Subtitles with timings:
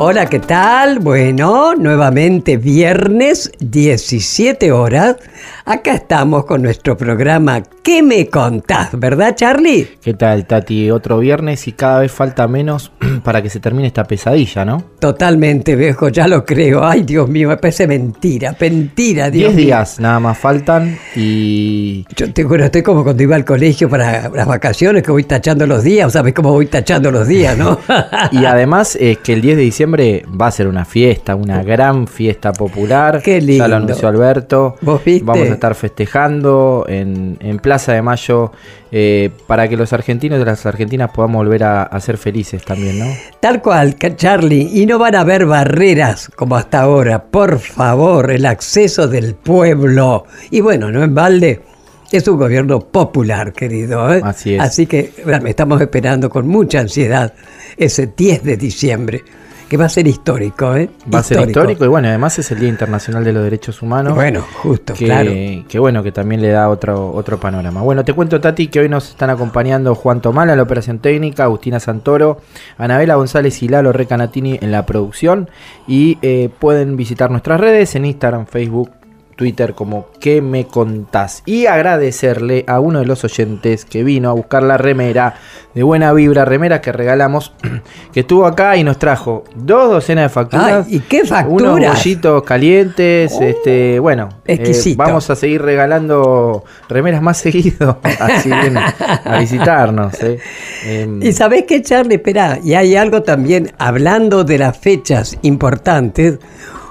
[0.00, 1.00] Hola, ¿qué tal?
[1.00, 5.16] Bueno, nuevamente viernes, 17 horas.
[5.64, 8.90] Acá estamos con nuestro programa ¿Qué me contás?
[8.92, 9.88] ¿Verdad, Charlie?
[10.02, 10.90] ¿Qué tal, Tati?
[10.90, 12.92] Otro viernes y cada vez falta menos
[13.24, 14.84] para que se termine esta pesadilla, ¿no?
[14.98, 16.84] Totalmente, viejo, ya lo creo.
[16.84, 22.04] Ay, Dios mío, me parece mentira, mentira, Dios Diez días nada más faltan y...
[22.14, 25.66] Yo te juro, estoy como cuando iba al colegio para las vacaciones, que voy tachando
[25.66, 27.78] los días, ¿sabes cómo voy tachando los días, no?
[28.32, 32.06] y además es que el 10 de diciembre va a ser una fiesta, una gran
[32.06, 33.22] fiesta popular.
[33.24, 33.64] Qué lindo.
[33.64, 34.76] Ya lo anunció Alberto.
[34.82, 35.24] ¿Vos viste?
[35.24, 38.52] Vamos a estar festejando en, en Plaza de Mayo
[38.90, 42.98] eh, para que los argentinos y las argentinas podamos volver a, a ser felices también,
[42.98, 43.06] ¿no?
[43.40, 47.24] Tal cual, Charlie, y no van a haber barreras como hasta ahora.
[47.24, 50.24] Por favor, el acceso del pueblo.
[50.50, 51.62] Y bueno, no en balde,
[52.10, 54.12] es un gobierno popular, querido.
[54.12, 54.20] ¿eh?
[54.24, 54.60] Así es.
[54.60, 57.34] Así que bueno, estamos esperando con mucha ansiedad
[57.76, 59.24] ese 10 de diciembre,
[59.68, 60.74] que va a ser histórico.
[60.74, 60.90] ¿eh?
[61.12, 64.14] Va a ser histórico y bueno, además es el Día Internacional de los Derechos Humanos.
[64.14, 65.30] Bueno, justo, que, claro.
[65.68, 67.82] que bueno, que también le da otro, otro panorama.
[67.82, 71.44] Bueno, te cuento, Tati, que hoy nos están acompañando Juan Tomala en la operación técnica,
[71.44, 72.40] Agustina Santoro,
[72.78, 75.50] Anabela González y Lalo Recanatini en la producción.
[75.86, 78.90] Y eh, pueden visitar nuestras redes en Instagram, Facebook,
[79.38, 81.44] Twitter como ¿Qué me contás?
[81.46, 85.36] Y agradecerle a uno de los oyentes que vino a buscar la remera
[85.74, 87.52] de buena vibra, remera que regalamos,
[88.12, 90.86] que estuvo acá y nos trajo dos docenas de facturas.
[90.88, 91.94] Ay, ¿y qué Unos facturas?
[91.94, 98.78] bollitos calientes, Oh, este, bueno, eh, vamos a seguir regalando remeras más seguido, así vienen
[98.78, 100.20] a visitarnos.
[100.22, 100.40] eh.
[100.84, 106.38] Em, Y sabés qué, Charlie, espera, y hay algo también, hablando de las fechas importantes,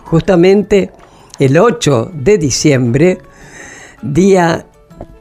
[0.05, 0.91] justamente
[1.39, 3.19] el 8 de diciembre,
[4.01, 4.65] día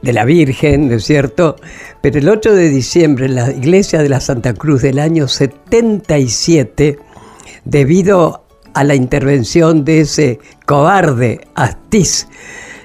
[0.01, 1.55] de la Virgen, ¿no es cierto?
[2.01, 6.97] Pero el 8 de diciembre en la iglesia de la Santa Cruz del año 77,
[7.65, 12.27] debido a la intervención de ese cobarde Astiz,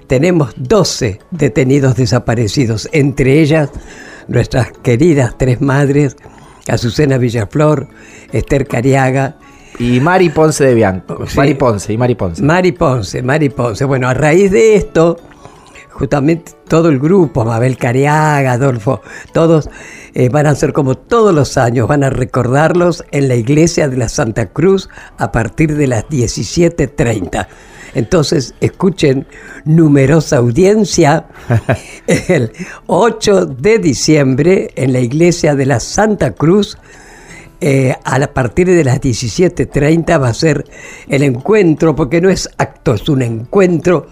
[0.06, 3.70] tenemos 12 detenidos desaparecidos, entre ellas
[4.28, 6.16] nuestras queridas tres madres,
[6.68, 7.88] Azucena Villaflor,
[8.32, 9.36] Esther Cariaga,
[9.78, 11.26] y Mari Ponce de Bianco.
[11.26, 11.36] Sí.
[11.36, 12.42] Mari Ponce y Mari Ponce.
[12.42, 13.84] Mari Ponce, Mari Ponce.
[13.84, 15.18] Bueno, a raíz de esto,
[15.90, 19.68] justamente todo el grupo, Mabel Cariaga, Adolfo, todos
[20.14, 23.96] eh, van a ser como todos los años, van a recordarlos en la iglesia de
[23.96, 24.88] la Santa Cruz
[25.18, 27.46] a partir de las 17.30.
[27.94, 29.26] Entonces, escuchen,
[29.64, 31.26] numerosa audiencia,
[32.06, 32.52] el
[32.86, 36.78] 8 de diciembre en la iglesia de la Santa Cruz,
[37.64, 40.64] eh, a partir de las 17.30 va a ser
[41.08, 44.08] el encuentro, porque no es acto, es un encuentro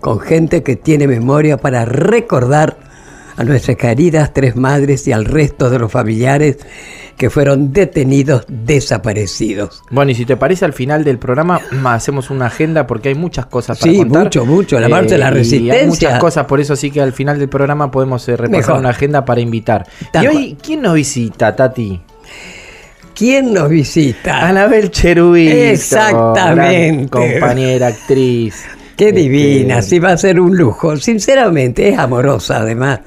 [0.00, 2.78] con gente que tiene memoria para recordar
[3.36, 6.56] a nuestras queridas tres madres y al resto de los familiares
[7.18, 9.82] que fueron detenidos desaparecidos.
[9.90, 13.44] Bueno, y si te parece, al final del programa hacemos una agenda porque hay muchas
[13.46, 14.24] cosas para Sí, contar.
[14.24, 15.80] mucho, mucho, la marcha de la y resistencia.
[15.80, 18.78] Hay muchas cosas, por eso sí que al final del programa podemos eh, repasar Mejor.
[18.78, 19.86] una agenda para invitar.
[20.12, 22.00] Tal y hoy, ¿quién nos visita, Tati?
[23.16, 24.46] ¿Quién nos visita?
[24.46, 25.54] Anabel Cherubito.
[25.54, 26.86] Exactamente.
[26.90, 28.64] gran compañera, actriz.
[28.96, 30.96] Qué Este, divina, sí va a ser un lujo.
[30.96, 33.00] Sinceramente, es amorosa además.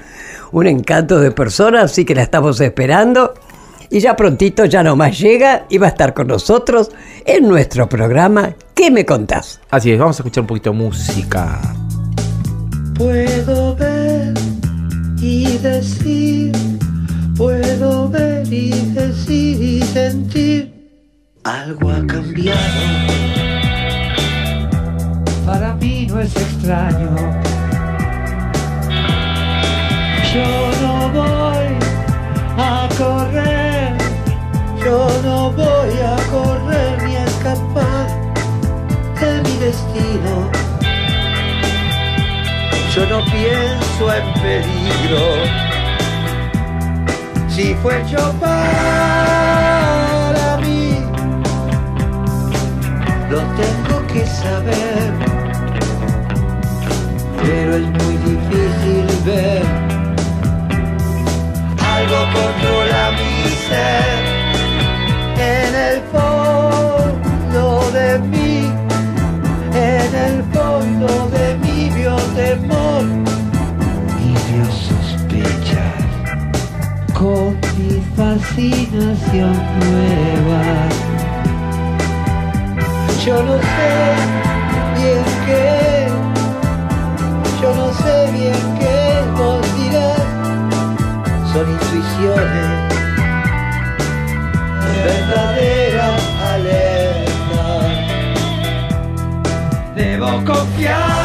[0.51, 3.33] Un encanto de persona, así que la estamos esperando.
[3.91, 6.91] Y ya prontito, ya nomás llega y va a estar con nosotros
[7.25, 9.59] en nuestro programa ¿Qué me contás?
[9.71, 11.59] Así es, vamos a escuchar un poquito de música.
[12.95, 14.33] Puedo ver
[15.21, 16.53] y decir,
[17.39, 20.59] puedo ver y decir y sentir.
[21.45, 22.81] Algo ha cambiado.
[25.45, 27.15] Para mí no es extraño.
[30.33, 30.49] Yo
[30.83, 31.69] no voy
[32.57, 33.93] a correr,
[34.83, 38.07] yo no voy a correr ni a escapar
[39.21, 40.51] de mi destino
[42.95, 45.68] yo no pienso en peligro.
[47.59, 48.57] Si fue yo para
[50.61, 51.03] mí,
[53.29, 55.11] lo tengo que saber,
[57.43, 59.65] pero es muy difícil ver.
[61.95, 63.33] Algo controla mi
[63.67, 64.19] ser
[65.37, 68.71] en el fondo de mí,
[69.73, 73.28] en el fondo de mí vio temor
[78.15, 80.63] fascinación nueva.
[83.25, 83.91] Yo no sé
[84.95, 86.07] bien qué,
[87.61, 90.23] yo no sé bien qué vos dirás,
[91.51, 92.69] son intuiciones
[95.03, 96.21] verdaderas
[96.53, 97.83] alertas.
[99.95, 101.18] Debo confiar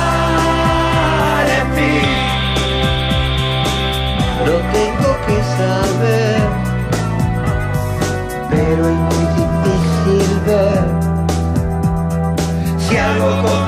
[10.44, 10.85] difícil ver
[12.79, 13.63] si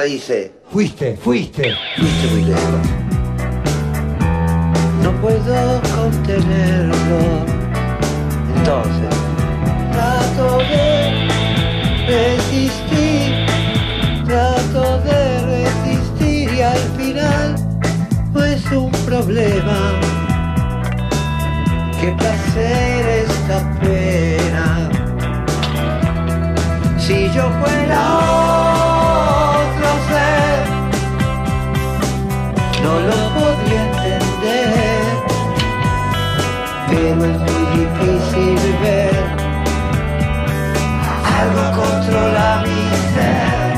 [0.00, 1.74] otra dice, Fuiste, fuiste.
[1.96, 2.86] fuiste muy lejos.
[5.02, 7.18] No puedo contenerlo.
[8.56, 9.14] Entonces,
[9.92, 11.28] trato de
[12.06, 13.46] resistir,
[14.26, 17.54] trato de resistir y al final
[18.32, 20.00] no es un problema.
[22.00, 24.88] Qué placer esta pena.
[26.98, 28.49] Si yo fuera
[32.90, 35.02] no lo podría entender.
[36.88, 39.14] Pero es muy difícil ver.
[41.38, 42.82] Algo controla mi
[43.14, 43.72] ser.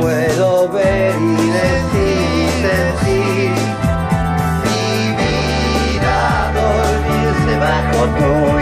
[0.00, 3.52] Puedo ver y decir sentir.
[4.64, 4.90] Mi
[5.20, 6.16] vida
[6.58, 8.57] dormirse bajo tu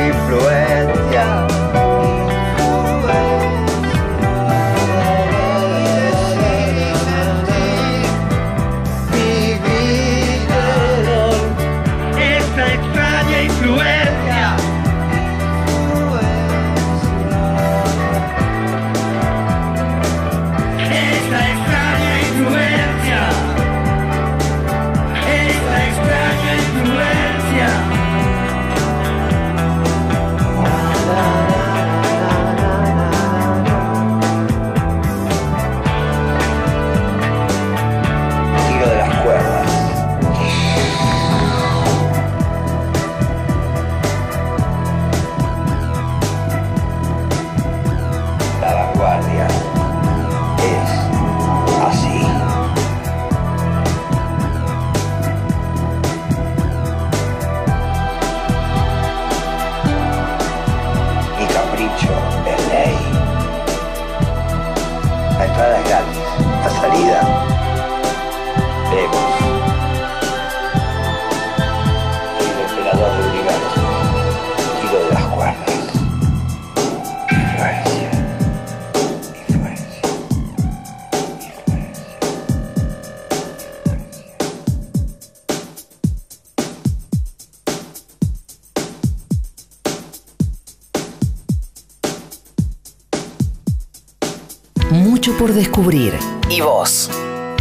[95.57, 96.13] descubrir.
[96.51, 97.11] ¿Y vos?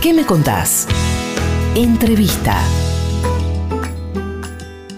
[0.01, 0.87] ¿Qué me contás?
[1.73, 2.57] Entrevista.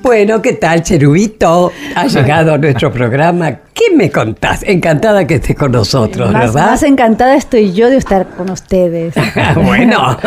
[0.02, 1.72] Bueno, ¿qué tal, Cherubito?
[1.96, 3.52] Ha llegado a nuestro programa.
[3.74, 4.64] ¿Qué me contás?
[4.64, 6.72] Encantada que estés con nosotros, Más, ¿verdad?
[6.72, 9.14] más encantada estoy yo de estar con ustedes.
[9.56, 10.18] bueno,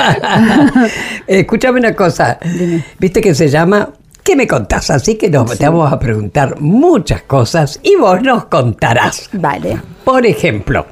[1.27, 2.39] escúchame una cosa.
[2.45, 2.85] Dime.
[2.99, 3.89] Viste que se llama
[4.23, 4.91] ¿Qué me contás?
[4.91, 9.29] Así que nos te vamos a preguntar muchas cosas y vos nos contarás.
[9.33, 9.81] Vale.
[10.05, 10.87] Por ejemplo,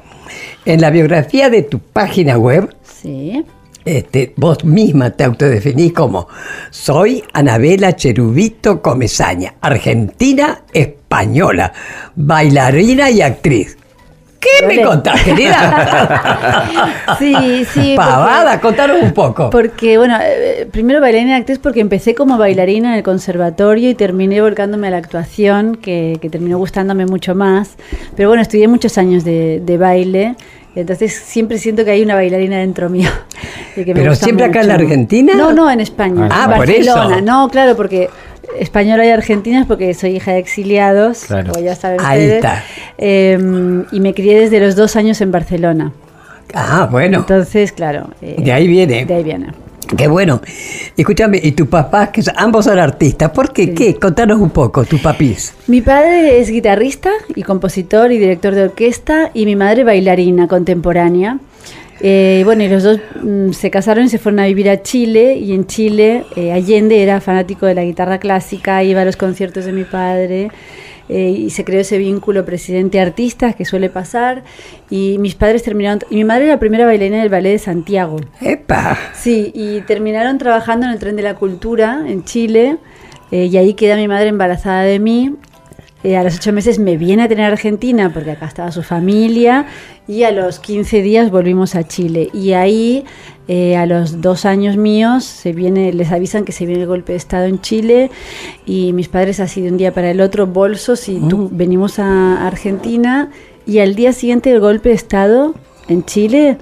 [0.73, 3.43] en la biografía de tu página web Sí.
[3.85, 6.27] este, vos misma te autodefinís como
[6.69, 11.73] soy Anabela Cherubito Comezaña, argentina española,
[12.15, 13.77] bailarina y actriz.
[14.39, 16.65] ¿Qué me contás, querida?
[17.19, 17.93] Sí, sí.
[17.97, 19.49] Pavada, contanos un poco.
[19.49, 23.95] Porque, bueno, eh, primero bailarina y actriz porque empecé como bailarina en el conservatorio y
[23.95, 27.75] terminé volcándome a la actuación, que, que terminó gustándome mucho más.
[28.15, 30.35] Pero bueno, estudié muchos años de, de baile,
[30.75, 33.09] entonces siempre siento que hay una bailarina dentro mío.
[33.75, 34.75] que ¿Pero siempre acá en la.
[34.75, 35.33] Argentina?
[35.35, 36.29] No, no, en España.
[36.31, 37.21] Ah, en por eso.
[37.21, 38.09] No, claro, porque
[38.59, 41.51] española y argentina es porque soy hija de exiliados, Claro.
[41.53, 42.35] como ya saben Ahí ustedes.
[42.35, 42.63] está.
[42.97, 45.91] Eh, y me crié desde los dos años en Barcelona.
[46.53, 48.09] Ah, bueno, Entonces, claro.
[48.21, 49.05] eh, de ahí viene.
[49.05, 49.47] De ahí viene.
[49.97, 50.41] Qué bueno.
[50.95, 53.31] Escúchame, ¿y tu papá, que ambos son artistas?
[53.31, 53.65] ¿Por qué?
[53.65, 53.73] Sí.
[53.73, 53.95] ¿Qué?
[53.95, 55.53] Contanos un poco, tu papís.
[55.67, 61.39] Mi padre es guitarrista y compositor y director de orquesta y mi madre bailarina contemporánea.
[62.01, 65.35] Eh, bueno, y los dos mm, se casaron y se fueron a vivir a Chile
[65.35, 69.65] y en Chile eh, Allende era fanático de la guitarra clásica, iba a los conciertos
[69.65, 70.49] de mi padre
[71.09, 74.43] eh, y se creó ese vínculo presidente-artista que suele pasar
[74.89, 78.17] y mis padres terminaron, y mi madre era la primera bailarina del ballet de Santiago.
[78.41, 78.97] ¡Epa!
[79.13, 82.77] Sí, y terminaron trabajando en el tren de la cultura en Chile
[83.31, 85.35] eh, y ahí queda mi madre embarazada de mí.
[86.03, 88.83] Eh, a los ocho meses me viene a tener a Argentina porque acá estaba su
[88.83, 89.65] familia
[90.07, 92.29] y a los 15 días volvimos a Chile.
[92.33, 93.03] Y ahí
[93.49, 97.11] eh, a los dos años míos se viene, les avisan que se viene el golpe
[97.11, 98.11] de Estado en Chile
[98.65, 102.47] y mis padres así de un día para el otro bolsos y tú- venimos a
[102.47, 103.29] Argentina
[103.67, 105.53] y al día siguiente del golpe de Estado
[105.89, 106.57] en Chile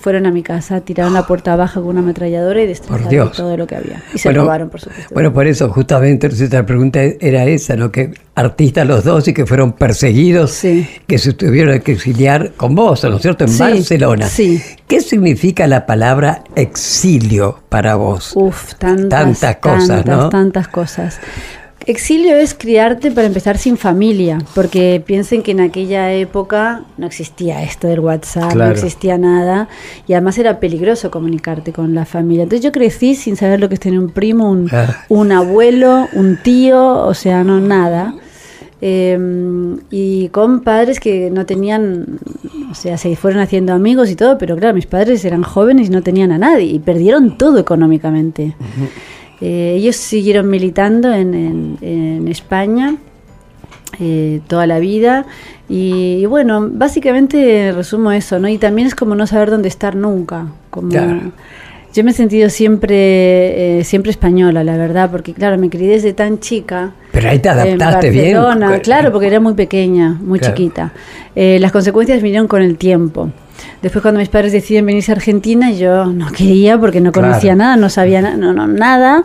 [0.00, 3.36] fueron a mi casa, tiraron la puerta abajo con una ametralladora y destrozaron Dios.
[3.36, 4.02] todo lo que había.
[4.14, 5.12] Y se Bueno, robaron, por supuesto.
[5.12, 7.90] Bueno, por eso justamente la pregunta era esa, ¿no?
[7.90, 10.88] Que artistas los dos y que fueron perseguidos, Sí.
[11.06, 13.44] que se tuvieron que exiliar con vos, ¿no es cierto?
[13.44, 14.28] En Sí, Barcelona.
[14.28, 14.62] sí.
[14.86, 18.32] ¿Qué significa la palabra exilio para vos?
[18.34, 19.08] Uf, tantas,
[19.40, 20.28] Tantas cosas, tantas, ¿no?
[20.28, 21.18] tantas cosas.
[21.88, 27.62] Exilio es criarte para empezar sin familia, porque piensen que en aquella época no existía
[27.62, 28.66] esto del WhatsApp, Claro.
[28.70, 29.68] no existía nada,
[30.06, 32.42] y además era peligroso comunicarte con la familia.
[32.42, 35.04] Entonces yo crecí sin saber lo que es tener un primo, un, Ah.
[35.08, 38.14] un abuelo, un tío, o sea, no nada.
[38.82, 39.18] Eh,
[39.90, 42.18] y con padres que no tenían,
[42.70, 45.90] o sea, se fueron haciendo amigos y todo, pero claro, mis padres eran jóvenes y
[45.90, 48.54] no tenían a nadie y perdieron todo económicamente.
[49.40, 52.96] Eh, ellos siguieron militando en, en- en España
[54.00, 55.26] eh, toda la vida
[55.68, 58.48] y, y bueno, básicamente resumo eso, ¿no?
[58.48, 60.88] Y también es como no saber dónde estar nunca, como...
[60.90, 61.32] Claro.
[61.94, 66.12] Yo me he sentido siempre, eh, siempre española, la verdad, porque claro, me crié desde
[66.12, 66.92] tan chica.
[67.12, 68.36] Pero ahí te en adaptaste bien.
[68.82, 70.54] Claro, porque era muy pequeña, muy Claro.
[70.54, 70.92] chiquita.
[71.34, 73.30] Eh, las consecuencias vinieron con el tiempo.
[73.82, 77.58] Después cuando mis padres deciden venirse a Argentina, yo no quería porque no conocía Claro.
[77.58, 79.24] nada, no sabía na- no, no, nada.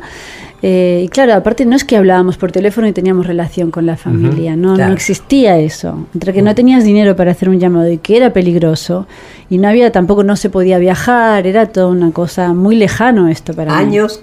[0.65, 3.97] Eh, y claro, aparte no es que hablábamos por teléfono y teníamos relación con la
[3.97, 4.89] familia, no, Claro.
[4.91, 6.07] no existía eso.
[6.13, 9.05] Entre que no tenías dinero para hacer un llamado y que era peligroso,
[9.49, 13.53] y no había tampoco, no se podía viajar, era toda una cosa muy lejano esto
[13.53, 13.77] para mí.
[13.83, 14.21] ¿Años?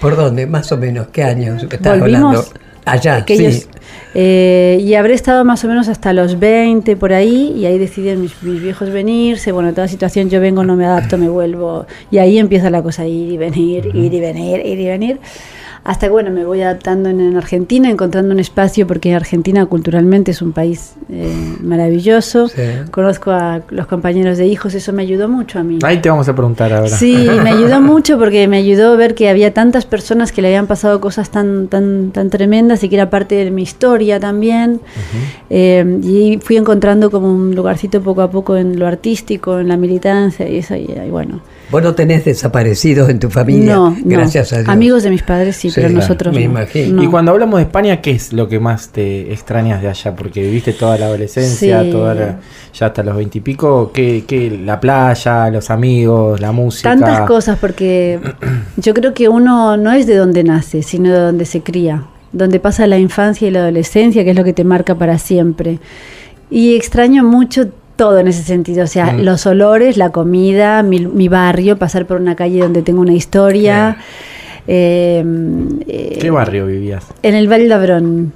[0.00, 0.46] ¿Por dónde?
[0.48, 1.06] Más o menos.
[1.12, 2.65] ¿Qué años estás Volvimos, hablando?
[2.86, 3.44] Allá, que sí.
[3.44, 3.68] ellos-
[4.14, 8.22] eh, y habré estado más o menos hasta los 20 por ahí y ahí decidieron
[8.22, 12.18] mis, mis viejos venirse, bueno, toda situación yo vengo, no me adapto, me vuelvo y
[12.18, 15.18] ahí empieza la cosa, ir y venir, ir y venir, ir y venir.
[15.86, 20.32] Hasta que bueno, me voy adaptando en, en Argentina, encontrando un espacio porque Argentina culturalmente
[20.32, 22.48] es un país eh, maravilloso.
[22.48, 22.62] Sí.
[22.90, 25.78] Conozco a los compañeros de hijos, eso me ayudó mucho a mí.
[25.84, 26.88] Ahí te vamos a preguntar ahora.
[26.88, 30.48] Sí, me ayudó mucho porque me ayudó a ver que había tantas personas que le
[30.48, 34.80] habían pasado cosas tan, tan, tan tremendas y que era parte de mi historia también.
[35.50, 39.76] Eh, y fui encontrando como un lugarcito poco a poco en lo artístico, en la
[39.76, 40.74] militancia y eso.
[40.74, 43.74] Y, y bueno, Vos no tenés desaparecidos en tu familia.
[43.74, 44.58] no, gracias no.
[44.58, 44.68] a Dios.
[44.72, 46.46] Amigos de mis padres sí, Sí, pero nosotros me no.
[46.52, 46.96] imagino.
[46.96, 47.02] No.
[47.02, 50.14] Y cuando hablamos de España, ¿qué es lo que más te extrañas de allá?
[50.14, 51.90] Porque viviste toda la adolescencia, Sí.
[51.90, 52.38] toda la-
[52.72, 53.90] ya hasta los veintipico.
[53.92, 56.90] ¿Qué, qué, la playa, los amigos, la música?
[56.90, 58.20] Tantas cosas, porque
[58.76, 62.60] yo creo que uno no es de donde nace, sino de donde se cría, donde
[62.60, 65.78] pasa la infancia y la adolescencia, que es lo que te marca para siempre.
[66.48, 69.20] Y extraño mucho todo en ese sentido, o sea, Mm.
[69.24, 73.96] los olores, la comida, mi, mi barrio, pasar por una calle donde tengo una historia.
[74.68, 75.24] eh,
[75.86, 77.06] eh, ¿Qué barrio vivías?
[77.22, 78.32] en el Vall d'Hebron.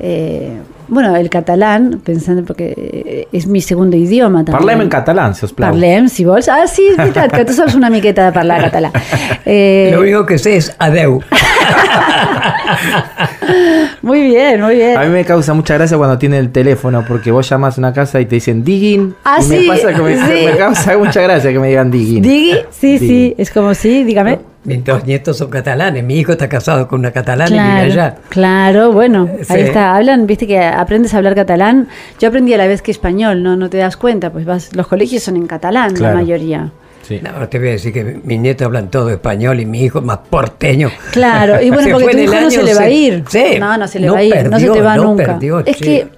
[0.00, 0.56] Eh,
[0.86, 4.58] bueno, el catalán, pensando porque eh, és mi segundo idioma també.
[4.58, 5.70] Parlem en catalán, si os plau.
[5.72, 6.46] Parlem, si vols.
[6.52, 8.92] Ah, sí, és veritat, que tu una miqueta de parlar català.
[9.46, 11.20] Eh, Lo único que sé es adeu.
[14.02, 14.96] Muy bien, muy bien.
[14.98, 17.92] A mí me causa mucha gracia cuando tiene el teléfono, porque vos llamas a una
[17.92, 19.14] casa y te dicen digging.
[19.24, 20.46] Ah, y me sí, pasa que me, sí.
[20.46, 22.22] me causa mucha gracia que me digan digging.
[22.22, 24.40] Digui, sí, sí, es como sí, dígame.
[24.64, 26.02] Mis dos nietos son catalanes.
[26.04, 28.16] Mi hijo está casado con una catalana y Claro, vive allá.
[28.30, 29.52] claro, bueno, Sí.
[29.52, 31.88] ahí está, hablan, viste que aprendes a hablar catalán.
[32.18, 34.86] Yo aprendí a la vez que español, no, no te das cuenta, pues vas, los
[34.86, 36.14] colegios son en catalán, Claro.
[36.14, 36.70] la mayoría.
[37.06, 37.20] Sí.
[37.22, 40.04] No, te voy a decir que mis nietos hablan todo español y mi hijo es
[40.04, 40.90] más porteño.
[41.12, 43.24] Claro, y bueno, porque tu hijo no se le va a ir.
[43.28, 45.26] Sí, no, no se le no va a ir, no se te va no nunca.
[45.26, 46.08] perdió, es que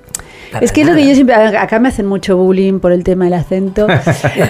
[0.52, 3.02] Para es que es lo que yo siempre acá me hacen mucho bullying por el
[3.02, 3.86] tema del acento.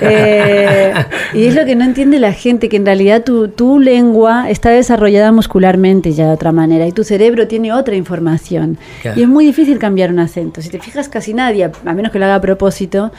[0.08, 0.92] Eh,
[1.32, 4.70] y es lo que no entiende la gente, que en realidad tu, tu lengua está
[4.70, 8.78] desarrollada muscularmente ya de otra manera y tu cerebro tiene otra información.
[9.02, 9.18] Claro.
[9.18, 10.60] Y es muy difícil cambiar un acento.
[10.60, 13.10] Si te fijas, casi nadie, a menos que lo haga a propósito,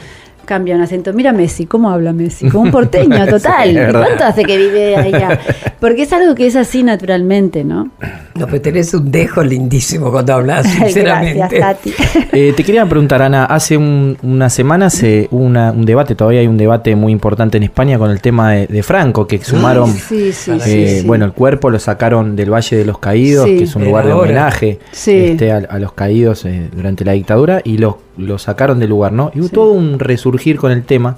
[0.48, 1.12] cambia un acento.
[1.12, 2.48] Mira Messi, ¿cómo habla Messi?
[2.48, 3.64] Como un porteño total.
[3.64, 4.02] Sí, es ¿Y verdad.
[4.06, 5.38] ¿Cuánto hace que vive allá?
[5.78, 7.90] Porque es algo que es así naturalmente, ¿no?
[8.34, 11.38] No, pues tenés un dejo lindísimo cuando hablas, sinceramente.
[11.38, 11.92] Gracias, Tati.
[12.32, 16.40] Eh, te quería preguntar, Ana, hace un- unas semanas se hubo una- un debate, todavía
[16.40, 20.32] hay un debate muy importante en España con el tema de, de Franco, que Sí,
[20.32, 21.06] sí, eh, sí, sí.
[21.06, 23.58] bueno, el cuerpo lo sacaron del Valle de los Caídos, Sí.
[23.58, 25.12] que es un lugar de homenaje Sí.
[25.30, 29.12] este, a, a los caídos eh, durante la dictadura, y lo, lo sacaron del lugar,
[29.12, 29.30] ¿no?
[29.34, 29.54] Y hubo Sí.
[29.54, 31.16] todo un resurgir con el tema.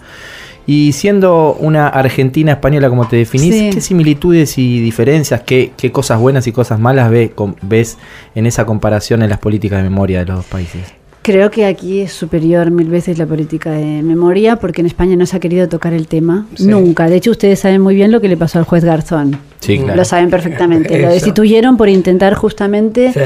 [0.66, 3.71] Y siendo una argentina española como te definís, Sí.
[3.73, 7.99] ¿qué similitudes y diferencias, qué, qué cosas buenas y cosas malas ve- con- ves
[8.35, 10.83] en esa comparación en las políticas de memoria de los dos países?
[11.23, 15.26] Creo que aquí es superior mil veces la política de memoria porque en España no
[15.26, 16.66] se ha querido tocar el tema Sí.
[16.66, 17.09] nunca.
[17.11, 19.38] De hecho, ustedes saben muy bien lo que le pasó al juez Garzón.
[19.61, 19.97] Sí, claro.
[19.97, 20.99] Lo saben perfectamente.
[20.99, 23.21] Lo destituyeron por intentar justamente Sí.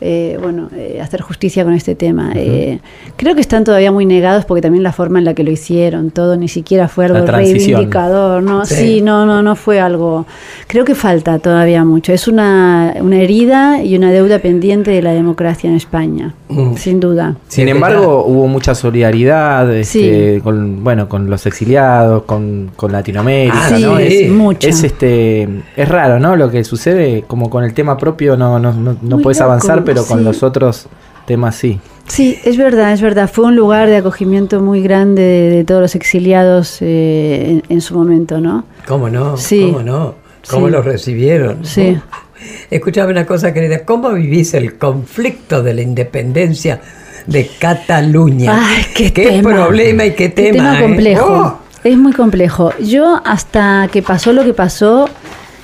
[0.00, 2.32] Eh, bueno, eh, hacer justicia con este tema.
[2.36, 2.78] Eh,
[3.16, 6.10] creo que están todavía muy negados porque también la forma en la que lo hicieron,
[6.10, 8.64] todo ni siquiera fue algo reivindicador, ¿no?
[8.64, 8.74] Sí.
[8.74, 9.00] Sí.
[9.02, 10.24] no, no, no fue algo.
[10.66, 12.12] Creo que falta todavía mucho.
[12.12, 16.34] Es una, una herida y una deuda pendiente de la democracia en España,
[16.76, 17.36] sin duda.
[17.48, 20.40] Sin embargo, hubo mucha solidaridad este, Sí.
[20.42, 23.96] con, bueno, con los exiliados, con, con Latinoamérica, Ah, ¿no?
[23.98, 24.68] sí, Es, mucha.
[24.68, 26.36] es, este, es raro, ¿no?
[26.36, 30.06] Lo que sucede, como con el tema propio no, no, no, no puedes avanzar, pero
[30.06, 30.24] con sí.
[30.24, 30.86] los otros
[31.26, 31.80] temas sí.
[32.06, 33.30] Sí, es verdad, es verdad.
[33.30, 37.80] Fue un lugar de acogimiento muy grande de, de todos los exiliados eh, en, en
[37.80, 38.64] su momento, ¿no?
[38.86, 39.36] ¿Cómo no?
[39.36, 39.62] Sí.
[39.66, 40.14] ¿Cómo no?
[40.48, 40.72] ¿Cómo Sí.
[40.72, 41.64] los recibieron?
[41.64, 41.98] Sí.
[42.70, 43.84] Escuchame una cosa, querida.
[43.84, 46.80] ¿Cómo vivís el conflicto de la independencia
[47.26, 48.52] de Cataluña?
[48.58, 49.50] Ay, qué, tema.
[49.50, 50.52] problema y qué tema.
[50.72, 50.82] tema ¿eh?
[50.82, 51.26] complejo.
[51.26, 51.58] Oh.
[51.84, 52.72] Es muy complejo.
[52.80, 55.08] Yo hasta que pasó lo que pasó,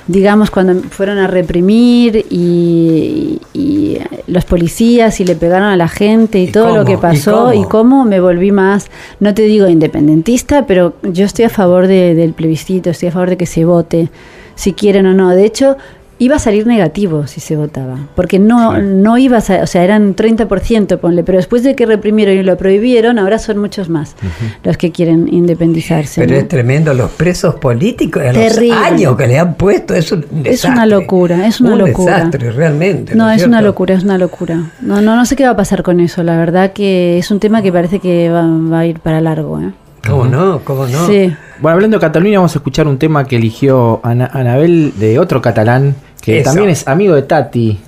[0.07, 6.39] digamos, cuando fueron a reprimir y, y los policías y le pegaron a la gente
[6.39, 7.69] y, ¿Y todo lo que ¿Y pasó y cómo?
[7.69, 8.05] cómo?
[8.05, 8.87] me volví más,
[9.19, 13.29] no te digo independentista, pero yo estoy a favor de- del plebiscito, estoy a favor
[13.31, 14.09] de que se vote,
[14.55, 15.29] si quieren o no.
[15.31, 15.75] De hecho,
[16.17, 18.85] iba a salir negativo si se votaba, porque no, Claro.
[18.85, 22.55] no iba a, o sea, eran 30%, ponle, pero después de que reprimieron y lo
[22.57, 24.15] prohibieron, ahora son muchos más
[24.63, 26.21] los que quieren independizarse.
[26.21, 26.39] Pero ¿no?
[26.39, 28.73] es tremendo, los presos políticos, a los Terrible.
[28.77, 30.51] años que le han puesto, es un desastre.
[30.53, 32.15] Es una locura, es una un locura.
[32.15, 33.13] desastre, realmente.
[33.15, 34.71] No, es una locura, es una locura.
[34.81, 36.23] No, no, no sé qué va a pasar con eso.
[36.23, 39.59] La verdad que es un tema que parece que va, va a ir para largo.
[39.59, 39.71] ¿eh?
[40.07, 40.59] ¿Cómo no?
[40.63, 41.07] ¿Cómo no?
[41.07, 41.33] Sí.
[41.59, 45.41] Bueno, hablando de Cataluña, vamos a escuchar un tema que eligió Ana- Anabel de otro
[45.41, 46.49] catalán, que Eso.
[46.49, 47.79] también es amigo de Tati,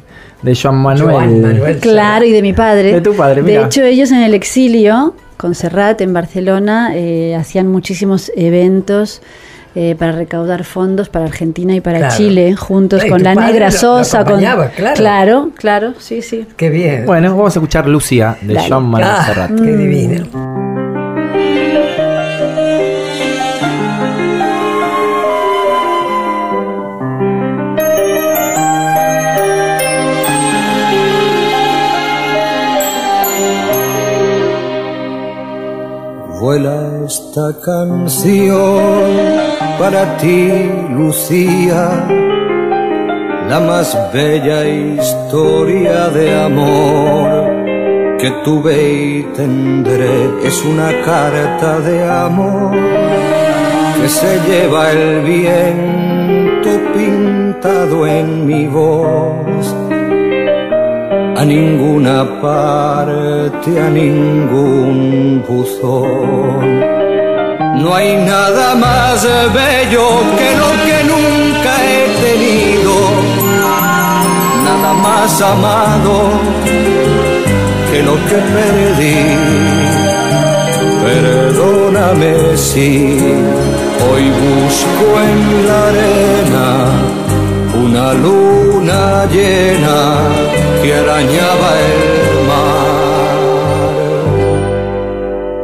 [0.41, 1.11] de Joan Manuel.
[1.15, 1.77] Joan Manuel.
[1.79, 2.93] Claro, y de mi padre.
[2.93, 3.65] De tu padre, De mira.
[3.65, 9.21] hecho, ellos en el exilio, con Serrat en Barcelona, eh, hacían muchísimos eventos.
[9.79, 12.15] eh, para recaudar fondos para Argentina y para Claro.
[12.17, 14.25] Chile, juntos Ay, con la Negra lo- lo Sosa.
[14.25, 14.71] con, claro.
[14.95, 16.47] claro, claro, sí, sí.
[16.55, 17.05] Qué bien.
[17.05, 18.69] Bueno, vamos a escuchar Lucia de Dale.
[18.71, 19.51] Manuel Ah, Serrat.
[19.55, 20.86] qué divino.
[36.57, 38.81] Esta canción
[39.77, 40.51] para ti,
[40.89, 42.03] Lucía,
[43.47, 50.31] la más bella historia de amor que tuve y tendré.
[50.43, 52.71] Es una carta de amor
[54.01, 59.86] que se lleva el viento pintado en mi voz
[61.47, 66.79] ninguna parte, a ningún buzón.
[67.81, 70.07] No hay nada más bello
[70.39, 72.93] que lo que nunca he tenido,
[74.67, 76.15] nada más amado
[77.89, 79.19] que lo que perdí.
[81.07, 82.89] Perdóname si
[84.07, 86.67] hoy busco en la arena
[87.83, 90.46] una luna llena
[91.19, 93.37] el mar.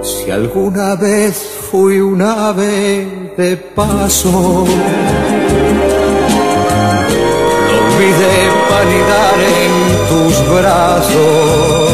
[0.01, 1.35] Si alguna vez
[1.69, 4.65] fui un ave de paso,
[7.69, 8.37] lo olvidé
[8.69, 9.73] panidar en
[10.09, 11.93] tus brazos.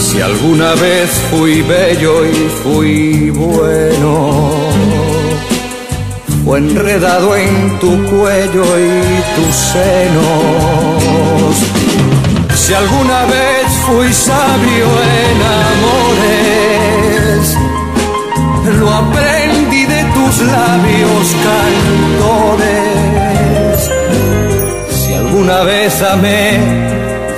[0.00, 4.50] Si alguna vez fui bello y fui bueno,
[6.44, 10.90] fue enredado en tu cuello y tus senos.
[12.70, 14.86] Si alguna vez fui sabio
[15.26, 17.42] en amores,
[18.78, 21.34] lo aprendí de tus labios
[22.30, 22.98] cantores.
[24.88, 26.60] Si alguna vez amé,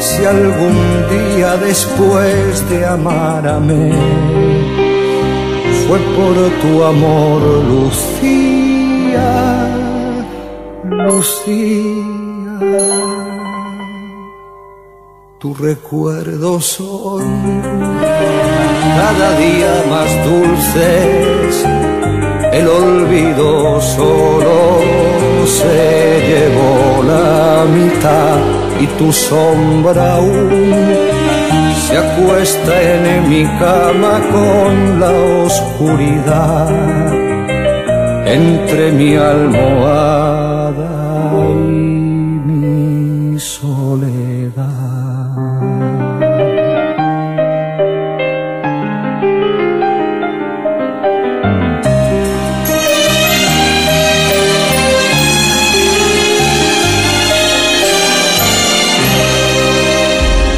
[0.01, 0.77] si algún
[1.09, 3.45] día después de amar
[5.88, 7.40] fue por tu amor,
[7.71, 9.31] Lucía,
[10.85, 12.12] Lucía.
[15.42, 17.24] Tu recuerdo son
[18.96, 21.66] cada día más dulces,
[22.52, 24.78] el olvido solo
[25.44, 28.38] se llevó la mitad
[28.83, 30.94] y tu sombra aún
[31.88, 35.11] se acuesta en mi cama con la
[35.44, 36.70] oscuridad
[38.26, 40.52] entre mi almohada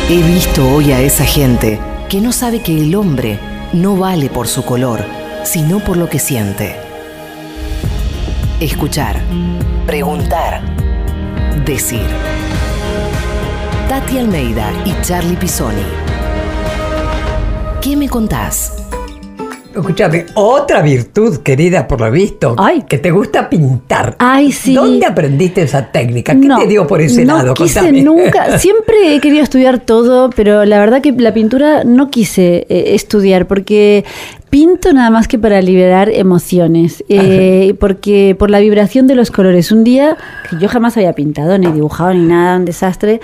[0.06, 3.40] He visto hoy a esa gente que no sabe que el hombre
[3.72, 5.02] no vale por su color,
[5.44, 6.76] sino por lo que siente.
[8.60, 9.18] Escuchar,
[9.86, 10.60] preguntar,
[11.64, 12.06] decir.
[13.88, 15.86] Tati Almeida y Charlie Pisoni.
[17.80, 18.83] ¿Qué me contás?
[19.74, 22.84] Escúchame, otra virtud, querida, por lo visto, Ay.
[22.88, 24.14] que te gusta pintar.
[24.18, 24.74] Ay, sí.
[24.74, 26.34] ¿Dónde aprendiste esa técnica?
[26.34, 27.54] ¿Qué te dio por ese no lado?
[27.54, 28.02] quise Contame.
[28.04, 32.94] nunca, siempre he querido estudiar todo, pero la verdad que la pintura no quise eh,
[32.94, 34.04] estudiar porque
[34.54, 39.72] pinto nada más que para liberar emociones, eh, porque por la vibración de los colores.
[39.72, 40.16] Un día
[40.48, 43.20] que yo jamás había pintado ni dibujado ni nada, un desastre.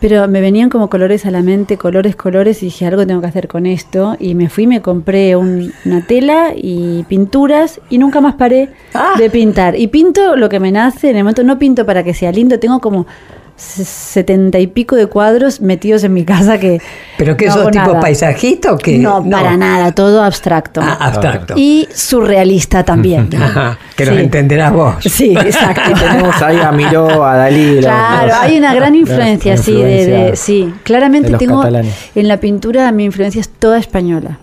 [0.00, 3.26] Pero me venían como colores a la mente, colores, colores, y dije, algo tengo que
[3.26, 4.16] hacer con esto.
[4.18, 9.12] Y me fui, me compré un- una tela y pinturas, y nunca más paré Ah.
[9.18, 9.76] de pintar.
[9.78, 12.58] Y pinto lo que me nace, en el momento no pinto para que sea lindo,
[12.58, 13.06] tengo como
[13.60, 16.80] setenta y pico de cuadros metidos en mi casa que...
[17.18, 18.00] ¿Pero qué no sos hago tipo nada.
[18.00, 18.98] paisajista o qué?
[18.98, 20.80] No, para nada, todo abstracto.
[20.82, 21.54] Ah, abstracto.
[21.56, 23.28] Y surrealista también.
[23.40, 24.18] Ajá, que lo Sí.
[24.20, 24.94] entenderás vos.
[25.00, 25.92] Sí, exacto.
[25.98, 27.78] Tenemos ahí a Miró, a Dalí.
[27.80, 30.72] Claro, los- hay una gran influencia, sí, de, sí.
[30.82, 31.94] Claramente de los tengo catalanes.
[32.14, 34.38] en la pintura mi influencia es toda española.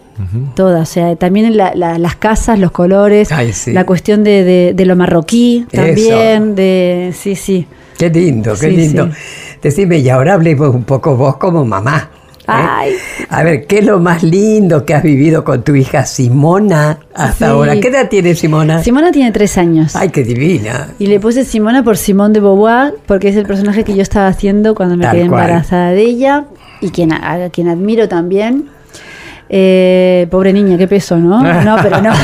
[0.55, 3.71] Toda, o sea, también en la- la- las casas, los colores, Ay, sí.
[3.71, 5.83] la cuestión de, de- de lo marroquí Eso.
[5.83, 7.67] también, de sí, sí.
[7.97, 9.07] Qué lindo, qué Sí, lindo.
[9.07, 9.57] sí.
[9.61, 12.09] Decime, y ahora hablemos un poco vos como mamá.
[12.13, 12.43] ¿eh?
[12.49, 12.93] Ay.
[13.29, 17.33] A ver, ¿qué es lo más lindo que has vivido con tu hija Simona hasta
[17.47, 17.51] Sí.
[17.51, 17.77] ahora?
[17.79, 18.81] ¿Qué edad tiene Simona?
[18.83, 19.95] Simona tiene tres años.
[19.95, 20.89] Ay, qué divina.
[20.99, 24.27] Y le puse Simona por Simone de Beauvoir, porque es el personaje que yo estaba
[24.27, 25.41] haciendo cuando me Tal quedé cual.
[25.41, 26.45] embarazada de ella
[26.79, 28.69] y quien, a quien admiro también.
[29.49, 31.41] Eh, pobre niña, qué peso, ¿no?
[31.63, 32.11] No, pero no.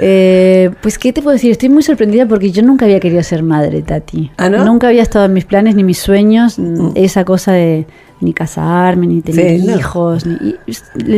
[0.00, 1.50] Eh, pues, ¿qué te puedo decir?
[1.50, 4.30] Estoy muy sorprendida porque yo nunca había querido ser madre, Tati.
[4.36, 4.64] ¿Ah, no?
[4.64, 7.84] Nunca había estado en mis planes ni mis sueños, mm, esa cosa de
[8.20, 9.76] ni casarme, ni tener Sí, no.
[9.76, 10.26] hijos.
[10.26, 10.74] ni- y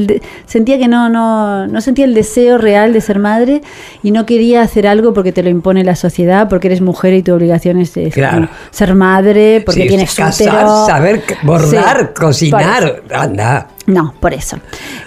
[0.07, 3.61] de- sentía que no, no, no sentía el deseo real de ser madre
[4.03, 7.23] y no quería hacer algo porque te lo impone la sociedad, porque eres mujer y
[7.23, 8.47] tu obligación es, es Claro.
[8.49, 10.87] como ser madre, porque Sí, tienes casar, útero.
[10.87, 13.69] saber bordar, Sí, cocinar, anda.
[13.91, 14.59] No, por eso.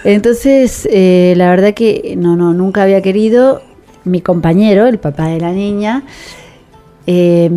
[0.04, 3.62] Entonces, eh, la verdad que no, no, nunca había querido.
[4.04, 6.02] Mi compañero, el papá de la niña,
[7.06, 7.48] eh,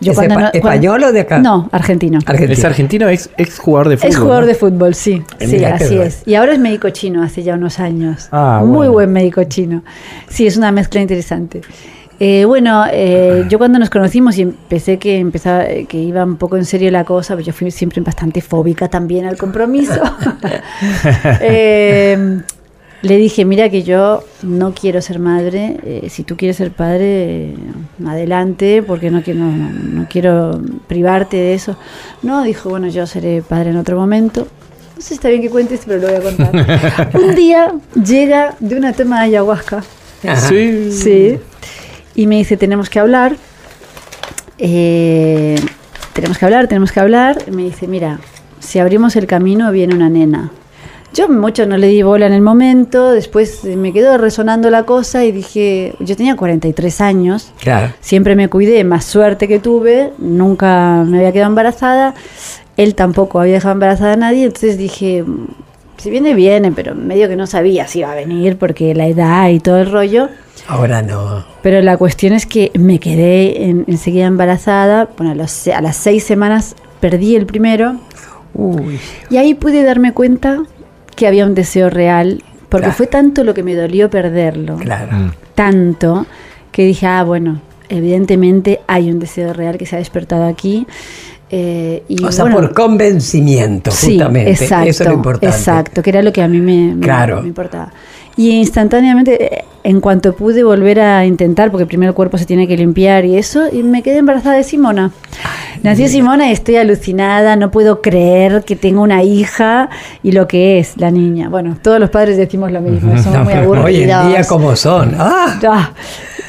[0.00, 1.38] yo ¿Es cuando no- español o de acá?
[1.38, 2.18] No, argentino.
[2.26, 2.52] Argentina.
[2.58, 4.10] Es argentino, ex, ex jugador de fútbol.
[4.10, 4.46] Es jugador ¿no?
[4.48, 5.22] de fútbol, sí.
[5.38, 6.22] Sí, así es.
[6.26, 8.28] Y ahora es médico chino, hace ya unos años.
[8.32, 8.92] Ah, Muy bueno.
[8.92, 9.82] buen médico chino.
[10.28, 11.60] Sí, es una mezcla interesante.
[12.20, 16.56] Eh, bueno, eh, yo cuando nos conocimos y empecé que empezaba, que iba un poco
[16.56, 20.00] en serio la cosa, pues yo fui siempre bastante fóbica también al compromiso.
[21.40, 22.40] Eh,
[23.02, 27.54] le dije, mira que yo no quiero ser madre, eh, si tú quieres ser padre,
[28.06, 29.72] adelante, porque no quiero, no-
[30.02, 31.76] no quiero privarte de eso.
[32.22, 34.46] No, dijo, bueno, yo seré padre en otro momento.
[34.94, 37.10] No sé si está bien que cuentes, pero lo voy a contar.
[37.20, 37.72] Un día
[38.04, 39.82] llega de una toma de ayahuasca,
[40.24, 40.48] Ajá.
[40.48, 40.92] Sí.
[40.92, 41.38] sí,
[42.14, 43.36] y me dice, tenemos que hablar.
[44.58, 45.56] Eh,
[46.12, 47.42] tenemos que hablar, tenemos que hablar.
[47.46, 48.20] Y me dice, mira,
[48.60, 50.50] si abrimos el camino viene una nena.
[51.14, 55.26] Yo mucho no le di bola en el momento, después me quedó resonando la cosa
[55.26, 57.92] y dije, yo tenía 43 años, Claro.
[58.00, 62.14] siempre me cuidé, más suerte que tuve, nunca me había quedado embarazada,
[62.78, 65.48] él tampoco había dejado embarazada a nadie, entonces dije, "Mm,
[66.02, 69.48] si viene, viene, pero medio que no sabía si iba a venir porque la edad
[69.48, 70.28] y todo el rollo.
[70.68, 71.44] Ahora no.
[71.62, 75.96] Pero la cuestión es que me quedé en- enseguida embarazada, bueno, a, los a las
[75.96, 77.96] seis semanas perdí el primero
[78.54, 78.98] Uy.
[79.30, 80.62] y ahí pude darme cuenta
[81.16, 82.96] que había un deseo real, porque Claro.
[82.96, 85.12] fue tanto lo que me dolió perderlo, Claro.
[85.16, 85.32] Mm.
[85.54, 86.26] tanto,
[86.70, 90.86] que dije, ah, bueno, evidentemente hay un deseo real que se ha despertado aquí.
[91.52, 94.50] Eh, y O sea, bueno, por convencimiento, Sí, justamente.
[94.50, 95.46] exacto, Eso es lo importante.
[95.54, 97.42] Exacto, que era lo que a mí me, Claro.
[97.42, 97.92] me importaba.
[98.36, 102.66] Y instantáneamente, eh, en cuanto pude volver a intentar, porque primero el cuerpo se tiene
[102.66, 105.10] que limpiar y eso, y me quedé embarazada de Simona.
[105.82, 109.90] Nació Simona y estoy alucinada, no puedo creer que tengo una hija
[110.22, 111.48] y lo que es la niña.
[111.50, 113.84] Bueno, todos los padres decimos lo mismo, somos No, muy aburridos.
[113.86, 115.14] hoy en día, como son?
[115.18, 115.58] ¡Ah!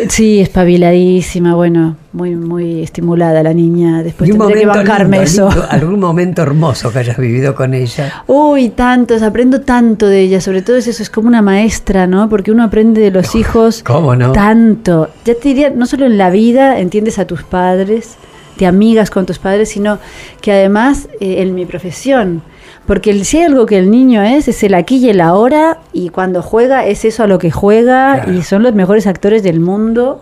[0.09, 4.03] Sí, espabiladísima, bueno, muy muy estimulada la niña.
[4.03, 5.49] Después tendré que bancarme lindo, eso.
[5.49, 8.23] lindo, algún momento hermoso que hayas vivido con ella.
[8.27, 12.29] Uy, tantos, aprendo tanto de ella, sobre todo es eso, es como una maestra, ¿no?
[12.29, 14.31] Porque uno aprende de los hijos ¿Cómo no?
[14.31, 15.09] tanto.
[15.25, 18.15] Ya te diría, no solo en la vida entiendes a tus padres,
[18.57, 19.99] te amigas con tus padres, sino
[20.41, 22.41] que además eh, en mi profesión.
[22.85, 25.79] Porque el- si hay algo que el niño es, es el aquí y el ahora,
[25.93, 28.33] y cuando juega es eso a lo que juega, Claro.
[28.33, 30.21] y son los mejores actores del mundo.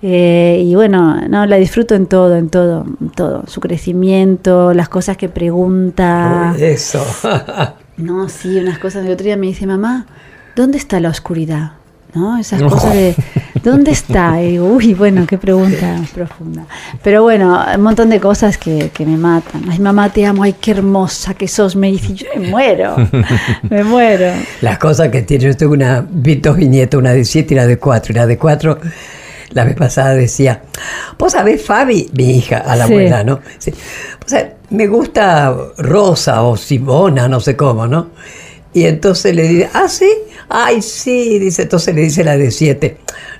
[0.00, 3.42] Eh, y bueno, no, la disfruto en todo, en todo, en todo.
[3.48, 6.54] Su crecimiento, las cosas que pregunta.
[6.58, 7.04] Eso.
[7.98, 9.04] No, sí, unas cosas.
[9.04, 10.06] El otro día me dice, mamá,
[10.54, 11.72] ¿dónde está la oscuridad?
[12.14, 12.38] ¿No?
[12.38, 12.68] Esas No.
[12.70, 13.16] cosas de,
[13.70, 14.42] ¿dónde está?
[14.42, 16.66] Y digo, uy, bueno, qué pregunta profunda.
[17.02, 19.62] Pero bueno, un montón de cosas que, que me matan.
[19.70, 21.76] Ay, mamá, te amo, ay, qué hermosa que sos.
[21.76, 22.96] Me dice, yo me muero,
[23.70, 24.32] me muero.
[24.60, 25.44] Las cosas que tiene.
[25.44, 28.12] Yo tengo una, vi dos viñetas, una de siete y la de cuatro.
[28.12, 28.78] Y la de cuatro,
[29.50, 30.62] la vez pasada decía,
[31.18, 32.92] vos sabés, Fabi, mi hija, a la Sí.
[32.92, 33.40] abuela, ¿no?
[33.58, 33.72] Sí.
[34.24, 38.08] O sea, me gusta Rosa o Simona, no sé cómo, ¿no?
[38.74, 40.10] Y entonces le dice, ah, sí,
[40.50, 42.98] ay, sí, dice, entonces le dice la de siete,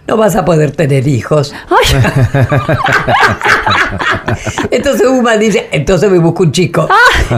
[0.08, 1.54] no vas a poder tener hijos.
[4.70, 6.88] entonces Uma dice, entonces me busco un chico.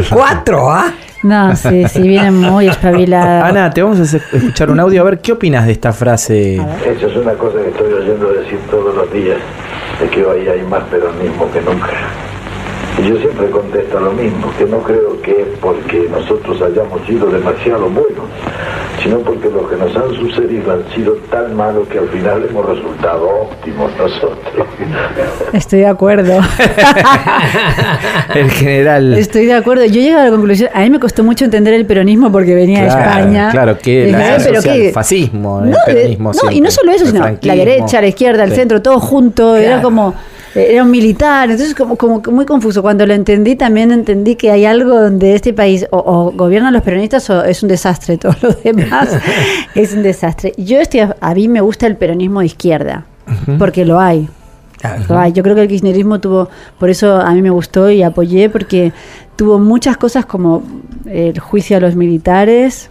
[0.08, 0.92] Cuatro, ¿ah?
[1.22, 3.46] No, sí, sí, viene muy espabilada.
[3.46, 6.54] Ana, te vamos a escuchar un audio a ver qué opinas de esta frase.
[6.54, 9.36] Esa es una cosa que estoy oyendo decir todos los días,
[10.00, 11.90] de que hoy hay más peronismo que nunca.
[12.98, 17.28] Y yo siempre contesto lo mismo, que no creo que es porque nosotros hayamos sido
[17.30, 18.26] demasiado buenos,
[19.02, 22.66] sino porque lo que nos han sucedido han sido tan malos que al final hemos
[22.66, 24.66] resultado óptimos nosotros.
[25.54, 26.40] Estoy de acuerdo.
[28.34, 29.14] El general.
[29.14, 29.84] Estoy de acuerdo.
[29.86, 32.82] Yo llego a la conclusión, a mí me costó mucho entender el peronismo porque venía
[32.82, 33.48] de España.
[33.50, 37.54] claro, que Dije, fascismo, el no, peronismo no, y no solo eso, el sino la
[37.54, 38.56] derecha, la izquierda, el Sí.
[38.56, 39.56] centro, todo junto.
[39.56, 40.14] Era como,
[40.54, 41.50] era un militar.
[41.50, 42.82] Entonces, como, como muy confuso.
[42.82, 46.82] Cuando lo entendí, también entendí que hay algo donde este país o, o gobiernan los
[46.82, 48.18] peronistas o es un desastre.
[48.18, 49.10] Todo lo demás
[49.74, 50.52] es un desastre.
[50.56, 53.04] Yo estoy, a, mí me gusta el peronismo de izquierda,
[53.58, 54.28] porque lo hay.
[54.78, 55.04] Claro.
[55.08, 55.32] Lo hay.
[55.32, 58.92] Yo creo que el kirchnerismo tuvo, por eso a mí me gustó y apoyé, porque
[59.36, 60.62] tuvo muchas cosas como
[61.06, 62.90] el juicio a los militares,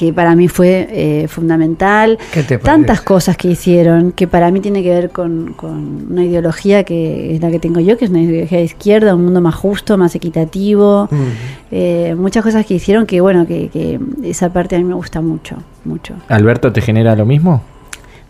[0.00, 2.18] que para mí fue eh, fundamental.
[2.32, 6.24] ¿Qué te Tantas cosas que hicieron, que para mí tiene que ver con, con una
[6.24, 9.42] ideología que es la que tengo yo, que es una ideología de izquierda, un mundo
[9.42, 11.10] más justo, más equitativo.
[11.70, 15.20] Eh, muchas cosas que hicieron que, bueno, que, que esa parte a mí me gusta
[15.20, 16.14] mucho, mucho.
[16.28, 17.62] ¿Alberto te genera lo mismo?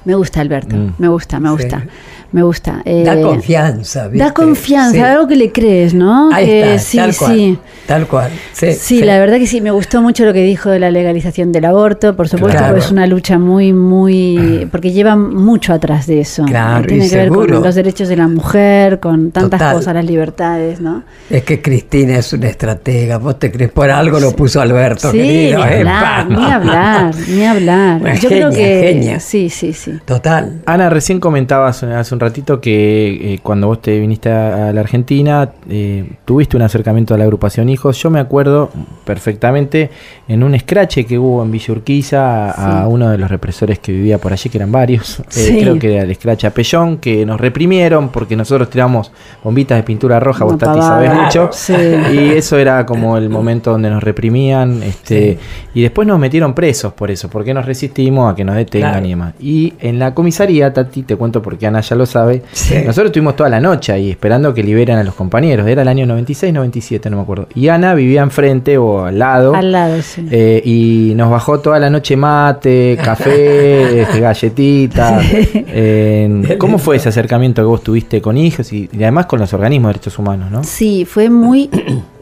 [0.04, 0.74] Me gusta, Alberto.
[0.74, 0.94] Mm.
[0.98, 1.88] Me gusta, me Sí.
[2.32, 2.82] Me gusta.
[2.84, 4.24] Da Eh, confianza, ¿viste?
[4.24, 5.00] Da confianza, Sí.
[5.00, 6.30] algo que le crees, ¿no?
[6.32, 7.34] Ahí Que está, sí, tal cual.
[7.36, 7.58] sí.
[7.86, 8.30] Tal cual.
[8.52, 11.50] Sí, Sí, la verdad que sí, me gustó mucho lo que dijo de la legalización
[11.50, 12.72] del aborto, por supuesto, Claro.
[12.74, 16.44] porque es una lucha muy, muy, porque lleva mucho atrás de eso.
[16.44, 17.54] Claro, Tiene y que ver seguro.
[17.56, 19.74] con los derechos de la mujer, con tantas Total.
[19.74, 21.02] cosas, las libertades, ¿no?
[21.28, 23.18] Es que Cristina es una estratega.
[23.18, 25.66] Vos te crees por algo lo puso Alberto, sí, querido.
[25.66, 26.18] ni Epa.
[26.20, 28.00] hablar, ni hablar, ni hablar.
[28.02, 29.20] Una Yo creo genia, que genia.
[29.20, 29.92] sí, sí, sí.
[30.04, 30.60] Total.
[30.66, 34.80] Ana, recién comentabas eh, hace un ratito que eh, cuando vos te viniste a, la
[34.80, 38.00] Argentina eh, tuviste un acercamiento a la agrupación Hijos.
[38.02, 38.70] Yo me acuerdo
[39.04, 39.90] perfectamente
[40.28, 42.86] en un escrache que hubo en Villa Urquiza a, Sí.
[42.88, 45.18] uno de los represores que vivía por allí, que eran varios.
[45.40, 45.58] Eh, Sí.
[45.60, 49.10] creo que era el escrache a Pellón, que nos reprimieron porque nosotros tiramos
[49.42, 51.48] bombitas de pintura roja, vos Tati sabés mucho.
[51.52, 51.74] Sí.
[52.12, 54.82] Y eso era como el momento donde nos reprimían.
[54.82, 55.38] Este,
[55.74, 59.06] Y después nos metieron presos por eso, porque nos resistimos a que nos detengan Claro.
[59.06, 59.34] y demás.
[59.40, 62.42] Y en la comisaría, Tati, te cuento porque Ana ya lo sabe.
[62.84, 65.66] Nosotros estuvimos toda la noche ahí esperando que liberen a los compañeros.
[65.66, 67.48] Era el año 96, 97, no me acuerdo.
[67.54, 69.54] Y Ana vivía enfrente o al lado.
[69.54, 70.26] Al lado, sí.
[70.30, 75.24] Eh, y nos bajó toda la noche mate, café, este, galletitas.
[75.32, 79.52] Eh, ¿Cómo fue ese acercamiento que vos tuviste con hijos y, y además con los
[79.52, 80.64] organismos de derechos humanos, no?
[80.64, 81.70] Sí, fue muy,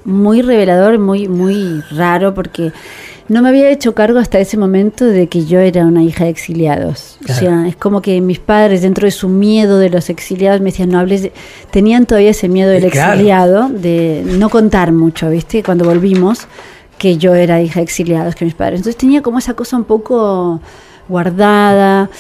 [0.09, 2.73] muy revelador, muy, muy raro, porque
[3.29, 6.31] no me había hecho cargo hasta ese momento de que yo era una hija de
[6.31, 7.19] exiliados.
[7.29, 10.71] O sea, es como que mis padres, dentro de su miedo de los exiliados, me
[10.71, 11.33] decían, no hables de...
[11.71, 13.13] Tenían todavía ese miedo del claro.
[13.13, 15.63] exiliado, de no contar mucho, ¿viste?
[15.63, 16.49] Cuando volvimos,
[16.97, 18.81] que yo era hija de exiliados, que mis padres.
[18.81, 20.63] Entonces tenía como esa cosa un poco
[21.09, 22.11] guardada.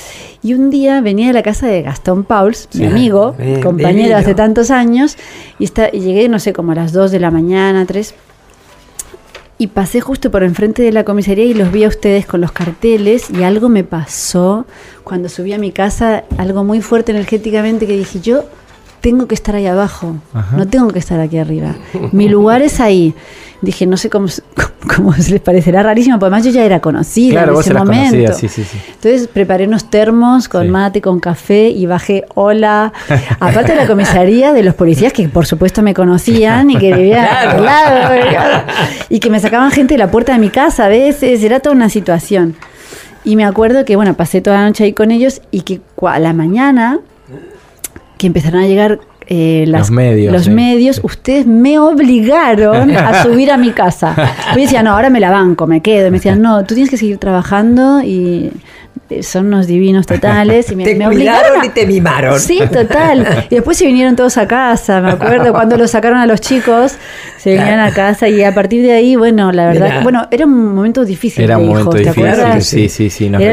[0.42, 4.34] Y un día venía de la casa de Gastón Pauls, mi amigo, bien, compañero hace
[4.34, 5.16] tantos años,
[5.58, 8.14] y, está, y llegué, no sé, como a las 2 de la mañana, 3,
[9.58, 12.52] y pasé justo por enfrente de la comisaría y los vi a ustedes con los
[12.52, 14.66] carteles y algo me pasó
[15.02, 18.44] cuando subí a mi casa, algo muy fuerte energéticamente que dije, yo
[19.00, 20.56] tengo que estar ahí abajo, Ajá.
[20.56, 21.74] no tengo que estar aquí arriba.
[22.12, 23.14] Mi lugar es ahí.
[23.60, 24.28] Dije, no sé cómo,
[24.96, 27.74] cómo se les parecerá rarísimo, porque además yo ya era conocida Claro, en vos ese
[27.74, 28.32] momento.
[28.34, 28.78] sí, sí, sí.
[28.94, 32.92] Entonces preparé unos termos con mate, con café y bajé hola.
[33.40, 37.26] Aparte de la comisaría de los policías que por supuesto me conocían y que vivían
[37.64, 38.14] lado
[39.08, 41.74] y que me sacaban gente de la puerta de mi casa a veces, era toda
[41.74, 42.54] una situación.
[43.24, 46.18] Y me acuerdo que bueno, pasé toda la noche ahí con ellos y que a
[46.20, 47.00] la mañana
[48.18, 49.00] que empezaron a llegar
[49.30, 50.50] eh, las- Los medios, los sí.
[50.50, 54.14] medios, ustedes me obligaron a subir a mi casa.
[54.54, 56.08] Yo decía, no, ahora me la banco, me quedo.
[56.08, 58.50] Y me decían, no, tú tienes que seguir trabajando y
[59.22, 60.70] son unos divinos totales.
[60.72, 62.38] Y me, te me obligaron a- y te mimaron.
[62.40, 63.46] Sí, total.
[63.50, 66.96] Y después se vinieron todos a casa, me acuerdo, cuando los sacaron a los chicos,
[67.38, 70.74] se vinieron a casa y a partir de ahí, bueno, la verdad, bueno, era un
[70.74, 72.64] momento difícil Era un momento hijos, ¿te difícil, acuerdas?
[72.66, 73.52] sí, sí, sí, nos Era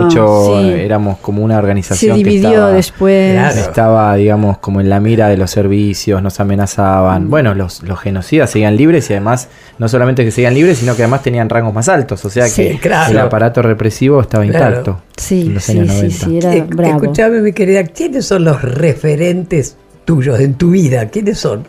[0.00, 0.70] mucho, sí.
[0.70, 3.32] éramos como una Se organización que dividió estaba, después.
[3.32, 3.60] Claro.
[3.60, 6.42] estaba, digamos, como en la mira de los servicios, nos Mm.
[6.42, 7.30] amenazaban.
[7.30, 11.02] Bueno, los, los genocidas seguían libres y además, no solamente que seguían libres, sino que
[11.02, 13.10] además tenían rangos más altos, o sea Sí, que claro.
[13.12, 14.71] el aparato represivo estaba Claro.
[15.16, 16.26] Sí, en los sí, años sí, 90.
[16.26, 17.02] sí, era Eh, bravo.
[17.02, 21.08] Escuchame, mi querida, ¿quiénes son los referentes tuyos en tu vida?
[21.08, 21.64] ¿Quiénes son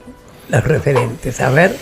[0.50, 1.40] los referentes?
[1.42, 1.76] A ver.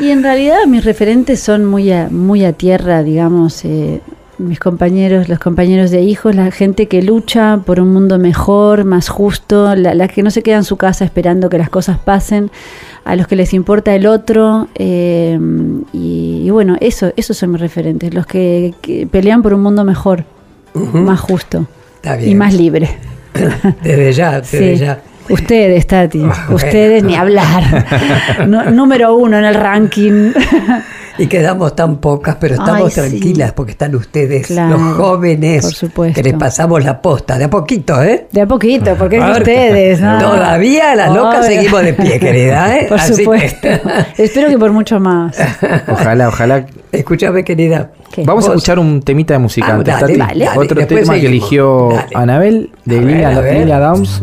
[0.00, 4.00] Y en realidad mis referentes son muy a, muy a tierra, digamos, eh,
[4.38, 9.08] mis compañeros, los compañeros de hijos, la gente que lucha por un mundo mejor, más
[9.08, 12.50] justo, la, la que no se queda en su casa esperando que las cosas pasen,
[13.04, 14.68] a los que les importa el otro.
[14.74, 15.38] eh,
[15.92, 19.84] y, y bueno, eso, esos son mis referentes, los que, que pelean por un mundo
[19.84, 20.24] mejor,
[20.76, 22.88] más justo Está y más libre.
[23.82, 24.80] Desde ya, desde Sí.
[24.80, 25.00] ya.
[25.28, 27.84] Ustedes, Tati, ustedes ni hablar.
[28.46, 30.32] Número uno en el ranking.
[31.18, 32.94] Y quedamos tan pocas, pero estamos Ay, sí.
[33.18, 36.14] tranquilas porque están ustedes, Claro, los jóvenes, por supuesto.
[36.14, 38.26] que les pasamos la posta, de a poquito, ¿eh?
[38.30, 40.18] De a poquito, porque es ustedes, ¿no?
[40.18, 41.56] Todavía las locas Obvio.
[41.56, 42.86] seguimos de pie, querida, ¿eh?
[42.88, 43.68] Por Así que- supuesto.
[44.18, 45.36] Espero que por mucho más.
[45.88, 46.66] Ojalá, ojalá.
[46.92, 47.90] Escúchame, querida.
[48.12, 48.22] ¿Qué?
[48.24, 50.48] Vamos a escuchar un temita de música Ah, dale, dale.
[50.56, 52.08] Otro tema que eligió Dale.
[52.14, 53.54] Anabel de A ver, Lilia, a ver.
[53.58, 54.22] Lilia Downs.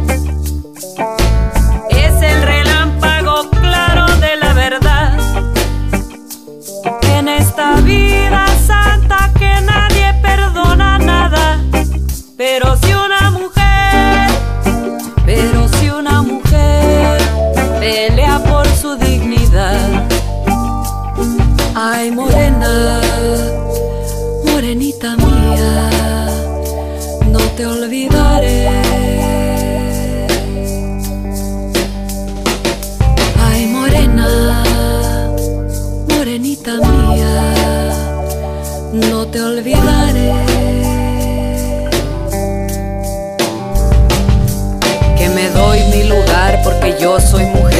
[17.81, 20.07] Pelea por su dignidad.
[21.73, 23.01] Ay, morena,
[24.45, 25.89] morenita mía,
[27.25, 28.69] no te olvidaré.
[33.47, 34.63] Ay, morena,
[36.07, 37.33] morenita mía,
[38.93, 40.33] no te olvidaré.
[45.17, 47.70] Que me doy mi lugar porque yo soy mujer,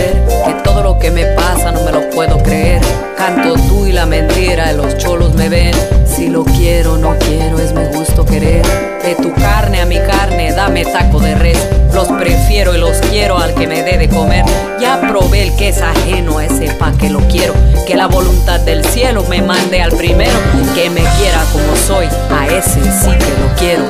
[1.02, 2.82] que me pasa no me lo puedo creer.
[3.18, 5.74] Canto tú y la mentira, y los cholos me ven.
[6.06, 8.64] Si lo quiero, no quiero, es mi gusto querer.
[9.02, 11.58] De tu carne a mi carne, dame taco de res.
[11.94, 14.46] Los prefiero y los quiero al que me dé de comer.
[14.80, 17.54] Ya probé el que es ajeno a ese pa' que lo quiero.
[17.88, 20.38] Que la voluntad del cielo me mande al primero.
[20.76, 23.84] Que me quiera como soy, a ese sí que lo quiero.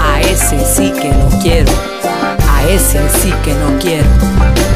[0.00, 1.72] A ese sí que lo quiero.
[2.48, 4.75] A ese sí que no quiero.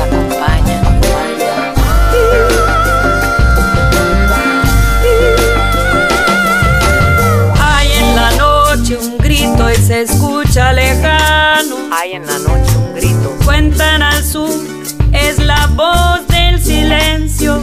[15.81, 17.59] Voz del silencio.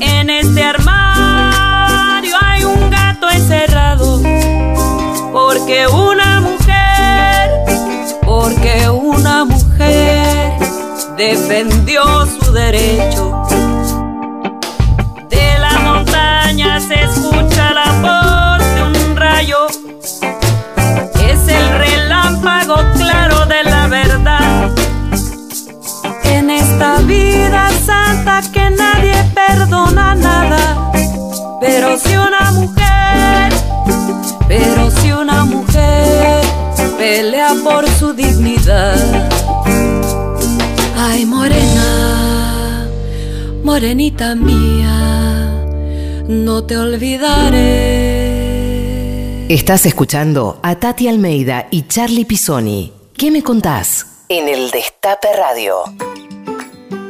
[0.00, 4.20] En este armario hay un gato encerrado.
[5.32, 7.50] Porque una mujer,
[8.24, 10.58] porque una mujer
[11.16, 13.37] defendió su derecho.
[29.48, 30.92] Perdona nada.
[31.60, 33.52] Pero si una mujer,
[34.46, 36.44] pero si una mujer
[36.96, 38.96] pelea por su dignidad.
[40.96, 42.88] Ay, morena,
[43.64, 45.64] morenita mía,
[46.28, 48.18] no te olvidaré.
[49.48, 52.92] Estás escuchando a Tati Almeida y Charlie Pisoni.
[53.16, 54.06] ¿Qué me contás?
[54.28, 55.84] En el Destape Radio.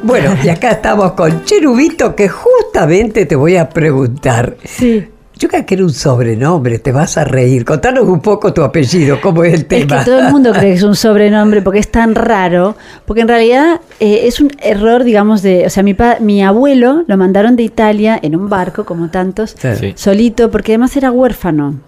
[0.02, 4.56] Bueno, y acá estamos con Cherubito, que justamente te voy a preguntar.
[4.64, 5.04] Sí.
[5.36, 7.64] Yo creo que era un sobrenombre, te vas a reír.
[7.64, 9.98] Contanos un poco tu apellido, cómo es el Es tema.
[10.00, 12.76] que todo el mundo cree que es un sobrenombre porque es tan raro,
[13.06, 17.04] porque en realidad eh, es un error, digamos, de, o sea, mi, pa- mi abuelo
[17.06, 19.92] lo mandaron de Italia en un barco, como tantos, Sí.
[19.94, 21.78] solito, porque además era huérfano.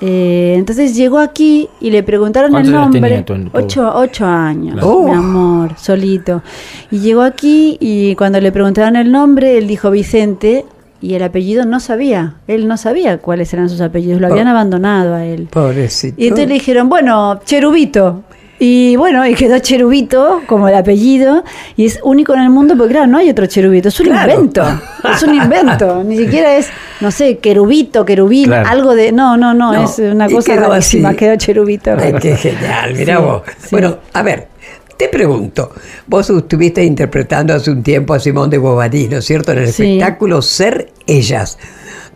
[0.00, 3.22] Eh, entonces llegó aquí y le preguntaron el ¿Cuántos años nombre.
[3.22, 5.12] tenía ocho, ocho años, mi Oh.
[5.12, 6.42] amor, solito.
[6.90, 10.64] Y llegó aquí y cuando le preguntaron el nombre, él dijo Vicente
[11.00, 12.34] y el apellido no sabía.
[12.46, 15.48] Él no sabía cuáles eran sus apellidos, lo habían abandonado a él.
[15.50, 16.14] Pobrecito.
[16.20, 18.22] Y entonces le dijeron, bueno, Cherubito.
[18.60, 21.44] Y bueno, y quedó Cherubito como el apellido.
[21.76, 23.88] Y es único en el mundo porque, claro, no hay otro Cherubito.
[23.88, 24.32] Es un Claro.
[24.32, 24.64] invento.
[25.14, 26.02] Es un invento.
[26.04, 26.68] Ni siquiera es,
[27.00, 28.68] no sé, querubito, querubín, Claro.
[28.68, 29.12] algo de.
[29.12, 29.72] No, no, no.
[29.72, 31.10] No, es una cosa quedó rarísima.
[31.10, 31.18] así.
[31.18, 31.96] Quedó Cherubito.
[31.98, 33.42] Ay, qué genial, mira Sí, vos.
[33.58, 33.68] sí.
[33.70, 34.48] Bueno, a ver,
[34.96, 35.70] te pregunto,
[36.08, 39.52] vos estuviste interpretando hace un tiempo a Simón de Bovary, ¿no es cierto?
[39.52, 39.84] En el Sí.
[39.84, 41.58] espectáculo Ser Ellas,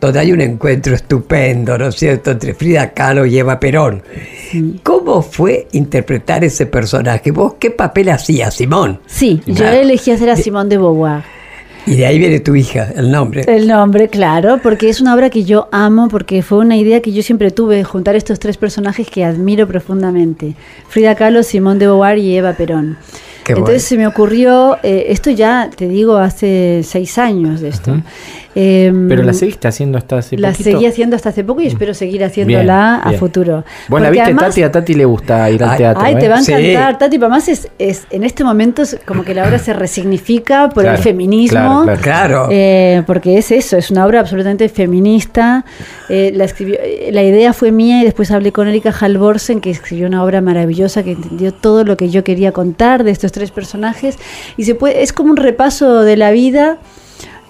[0.03, 4.03] donde hay un encuentro estupendo, ¿no es cierto?, entre Frida Kahlo y Eva Perón.
[4.83, 7.31] ¿Cómo fue interpretar ese personaje?
[7.31, 8.99] ¿Vos qué papel hacías, Simón?
[9.07, 9.77] Sí, yo Claro.
[9.79, 11.23] elegí hacer a Simón de Beauvoir.
[11.87, 13.45] Y de ahí viene tu hija, el nombre.
[13.47, 17.13] El nombre, claro, porque es una obra que yo amo, porque fue una idea que
[17.13, 20.55] yo siempre tuve de juntar estos tres personajes que admiro profundamente:
[20.89, 22.99] Frida Kahlo, Simón de Beauvoir y Eva Perón.
[23.45, 23.89] Qué Entonces bueno.
[23.89, 28.01] se me ocurrió, eh, esto ya te digo hace seis años de esto.
[28.55, 30.71] Em, Pero la seguiste haciendo hasta hace la poquito.
[30.71, 33.19] seguí haciendo hasta hace poco y espero seguir haciéndola a bien.
[33.19, 33.65] futuro.
[33.89, 36.03] Vos la Porque viste, además- Tati, a Tati le gusta ir al Ay, teatro.
[36.05, 36.29] Ay, te ¿eh?
[36.29, 36.53] va a Sí.
[36.53, 37.17] encantar, Tati.
[37.19, 40.83] pero Además, es, es, en este momento es como que la obra se resignifica por
[40.83, 41.83] Claro, el feminismo.
[41.85, 42.49] claro, Claro.
[42.51, 45.65] Eh, porque es eso, es una obra absolutamente feminista.
[46.11, 46.77] Eh, la, escribió,
[47.11, 51.03] la idea fue mía y después hablé con Erika Halvorsen, que escribió una obra maravillosa
[51.03, 54.19] que entendió todo lo que yo quería contar de estos tres personajes.
[54.57, 56.79] Y se puede, es como un repaso de la vida,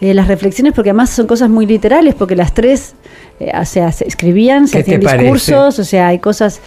[0.01, 2.95] eh, las reflexiones, porque además son cosas muy literales, porque las tres
[3.41, 5.23] eh, o sea, se escribían, se ¿Qué te hacían parece?
[5.25, 6.61] discursos, o sea, hay cosas.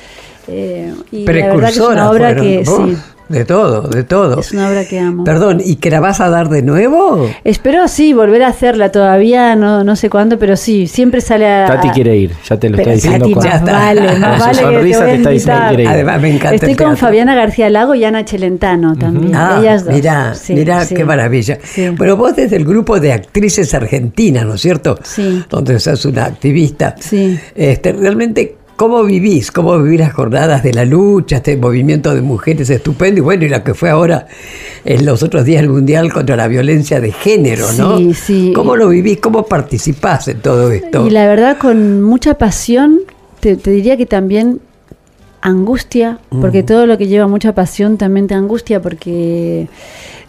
[0.48, 2.98] eh, y la verdad que es una obra fueron, que sí,
[3.28, 4.40] De todo, de todo.
[4.40, 5.24] es una obra que amo.
[5.24, 7.28] Perdón, ¿y que la vas a dar de nuevo?
[7.44, 11.66] Espero sí volver a hacerla todavía, no, no sé cuándo, pero sí, siempre sale a.
[11.66, 14.46] Tati a- quiere ir, ya te lo Pero está diciendo Tati, más vale, más su
[14.46, 15.68] vale que te sonrisa voy a te está diciendo que invitar.
[15.70, 15.90] quiere ir.
[15.90, 16.98] Además, me encanta Estoy el con.
[16.98, 19.36] Fabiana García Lago y Ana Celentano también.
[19.36, 19.94] Ah, ellas dos.
[19.94, 20.94] Mirá, Sí, mirá sí.
[20.96, 21.58] qué maravilla.
[21.64, 21.90] Sí.
[21.90, 25.00] Bueno, vos desde el grupo de actrices argentinas, ¿no es cierto?
[25.04, 25.44] Sí.
[25.50, 26.96] Donde sos una activista.
[27.00, 27.40] Sí.
[27.56, 29.52] Este, realmente, ¿cómo vivís?
[29.52, 33.20] ¿Cómo vivís las jornadas de la lucha, este movimiento de mujeres estupendo?
[33.20, 34.28] Y bueno, y la que fue ahora
[34.84, 37.98] en los otros días el Mundial contra la violencia de género, ¿no?
[37.98, 38.54] Sí, sí.
[38.56, 39.20] ¿Cómo lo vivís?
[39.20, 41.06] ¿Cómo participás en todo esto?
[41.08, 43.02] Y la verdad, con mucha pasión,
[43.40, 44.60] te, te diría que también
[45.46, 49.68] angustia, porque todo lo que lleva mucha pasión también te angustia, porque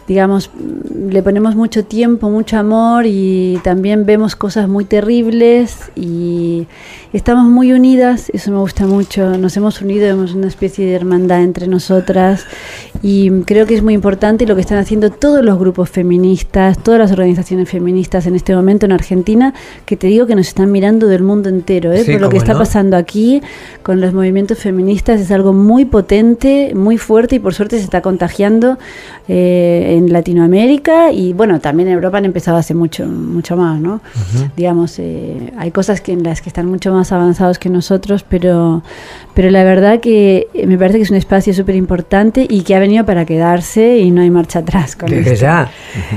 [0.07, 0.51] digamos,
[1.09, 6.67] le ponemos mucho tiempo, mucho amor y también vemos cosas muy terribles y
[7.13, 11.43] estamos muy unidas, eso me gusta mucho, nos hemos unido, hemos una especie de hermandad
[11.43, 12.45] entre nosotras
[13.09, 16.99] y creo que es muy importante lo que están haciendo todos los grupos feministas, todas
[16.99, 19.55] las organizaciones feministas en este momento en Argentina,
[19.85, 22.03] que te digo que nos están mirando del mundo entero, ¿eh?
[22.03, 22.59] Sí, por lo que está no.
[22.59, 23.43] pasando aquí
[23.85, 28.01] con los movimientos feministas es algo muy potente, muy fuerte y por suerte se está
[28.01, 28.77] contagiando
[29.29, 34.01] eh, en Latinoamérica y bueno, también en Europa han empezado hace mucho, mucho más, ¿no?
[34.57, 38.83] Digamos, eh, hay cosas que en las que están mucho más avanzados que nosotros, pero,
[39.37, 42.75] pero la verdad que eh, me parece que es un espacio súper importante y que
[42.75, 45.45] ha venido para quedarse y no hay marcha atrás con Desde esto.
[45.45, 45.71] ya.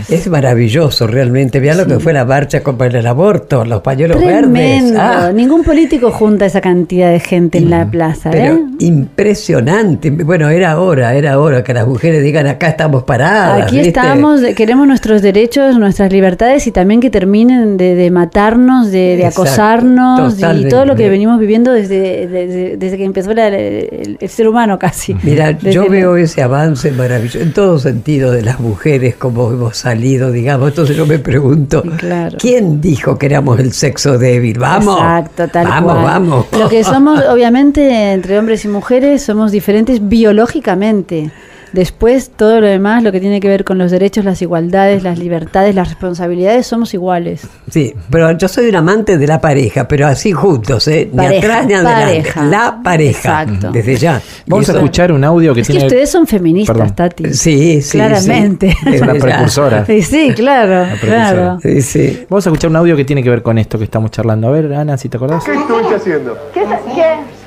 [0.08, 1.60] Es maravilloso realmente.
[1.60, 4.40] Vean lo que fue la marcha contra el aborto, los pañuelos verdes.
[4.40, 5.00] Tremendo.
[5.02, 8.64] Ah, Ningún político junta esa cantidad de gente en la plaza, pero ¿eh?
[8.80, 10.12] impresionante.
[10.12, 13.64] Bueno, era hora, era hora que las mujeres digan acá estamos paradas.
[13.64, 13.90] Aquí ¿viste?
[13.90, 19.26] estamos, queremos nuestros derechos, nuestras libertades y también que terminen de, de matarnos, de, de
[19.26, 24.18] Exacto, acosarnos y todo lo que venimos viviendo desde, desde, desde que empezó la- el,
[24.20, 25.16] el ser humano casi.
[25.24, 30.32] Mira, yo veo ese avance maravilloso en todo sentido de las mujeres, como hemos salido,
[30.32, 30.70] digamos.
[30.70, 32.38] Entonces yo me pregunto, claro.
[32.40, 34.58] ¿quién dijo que éramos el sexo débil?
[34.60, 36.04] Vamos, Exacto, tal vamos, cual.
[36.06, 36.46] vamos.
[36.58, 41.32] Lo que somos, obviamente, entre hombres y mujeres, somos diferentes biológicamente.
[41.74, 45.20] Después, todo lo demás, lo que tiene que ver con los derechos, las igualdades, las
[45.20, 47.48] libertades, las responsabilidades, somos iguales.
[47.70, 51.10] Sí, pero yo soy un amante de la pareja, pero así juntos, ¿eh?
[51.12, 52.06] Ni Pareja, atrás ni adelante.
[52.06, 52.44] pareja.
[52.46, 53.72] La pareja, Exacto.
[53.72, 54.22] desde ya.
[54.48, 55.88] Vamos a escuchar un audio que Es que tiene.
[55.88, 56.96] ustedes son feministas, Perdón.
[56.96, 57.34] Tati.
[57.34, 57.98] Sí, sí.
[57.98, 58.72] Claramente.
[58.84, 58.90] sí.
[58.96, 59.14] Es ya.
[59.14, 59.86] precursora.
[59.90, 61.32] Sí, sí, claro, precursora.
[61.32, 61.60] claro.
[61.62, 62.26] Sí, sí.
[62.30, 64.48] Vamos a escuchar un audio que tiene que ver con esto que estamos charlando.
[64.48, 65.44] A ver, Ana, si te acordás.
[65.44, 66.38] ¿Qué estuviste haciendo?
[66.54, 66.64] ¿Qué?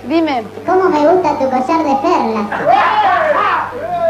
[0.08, 0.42] Dime.
[0.66, 2.46] ¿Cómo me gusta tu collar de perlas?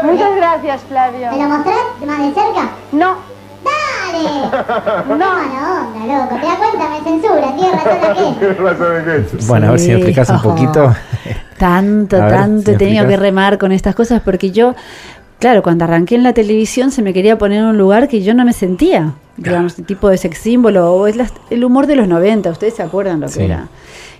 [0.03, 1.31] Muchas gracias, Flavio.
[1.31, 1.75] ¿Me lo mostrás
[2.05, 2.69] más de cerca?
[2.91, 3.15] No,
[3.63, 4.29] ¡Dale!
[5.07, 5.15] No.
[5.17, 6.35] mala onda, loco.
[6.35, 6.89] ¿Te das cuenta?
[6.89, 7.55] Me censura.
[7.55, 8.35] Tienes razón aquí.
[8.39, 9.45] ¿Qué razón de qué?
[9.47, 10.93] Bueno, a ver si me explicas un poquito.
[11.57, 14.75] tanto, tanto si he tenido que remar con estas cosas porque yo,
[15.39, 18.33] claro, cuando arranqué en la televisión se me quería poner en un lugar que yo
[18.33, 19.13] no me sentía.
[19.37, 22.83] Digamos, tipo de sex símbolo o es las- el humor de los 90, ustedes se
[22.83, 23.41] acuerdan lo que Sí.
[23.43, 23.67] era.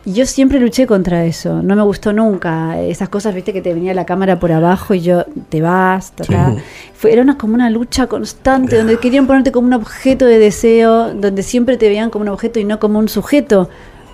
[0.06, 2.78] Y yo siempre luché contra eso, no me gustó nunca.
[2.82, 6.56] Esas cosas, viste, que te venía la cámara por abajo y yo te vas, ta.
[6.94, 11.14] Fue, era una, como una lucha constante, donde querían ponerte como un objeto de deseo,
[11.14, 13.70] donde siempre te veían como un objeto y no como un sujeto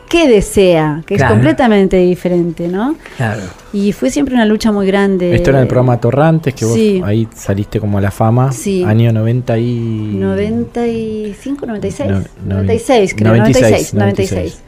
[0.10, 1.34] que desea, que Claro.
[1.34, 2.95] es completamente diferente, ¿no?
[3.16, 3.43] Claro.
[3.72, 5.36] Y fue siempre una lucha muy grande.
[5.36, 8.51] Esto era en el programa Torrantes, que vos ahí saliste como a la fama.
[8.51, 8.84] Sí.
[8.84, 10.18] Año 90 y...
[10.20, 14.62] 95, 96, No, no, 96, creo, 96, 96, 96.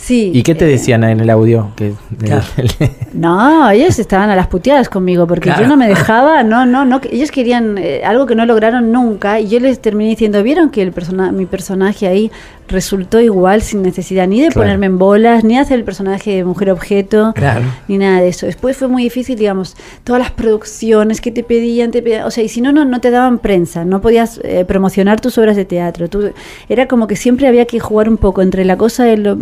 [0.00, 0.30] Sí.
[0.32, 1.72] ¿Y qué te eh, decían en el audio?
[1.74, 2.44] Que, Claro.
[3.12, 5.62] No, ellos estaban a las puteadas conmigo porque Claro.
[5.62, 9.40] yo no me dejaba, no, no, no, ellos querían eh, algo que no lograron nunca
[9.40, 12.30] y yo les terminé diciendo, ¿vieron que el persona mi personaje ahí
[12.68, 14.60] resultó igual sin necesidad ni de Claro.
[14.66, 17.64] ponerme en bolas, ni de hacer el personaje de mujer objeto, Claro.
[17.88, 18.46] ni nada de eso.
[18.46, 22.44] Después fue muy difícil, digamos, todas las producciones que te pedían, te pedían, o sea,
[22.44, 25.64] y si no, no, no te daban prensa, no podías eh, promocionar tus obras de
[25.64, 26.08] teatro.
[26.08, 26.30] Tú,
[26.68, 29.36] era como que siempre había que jugar un poco entre la cosa de lo...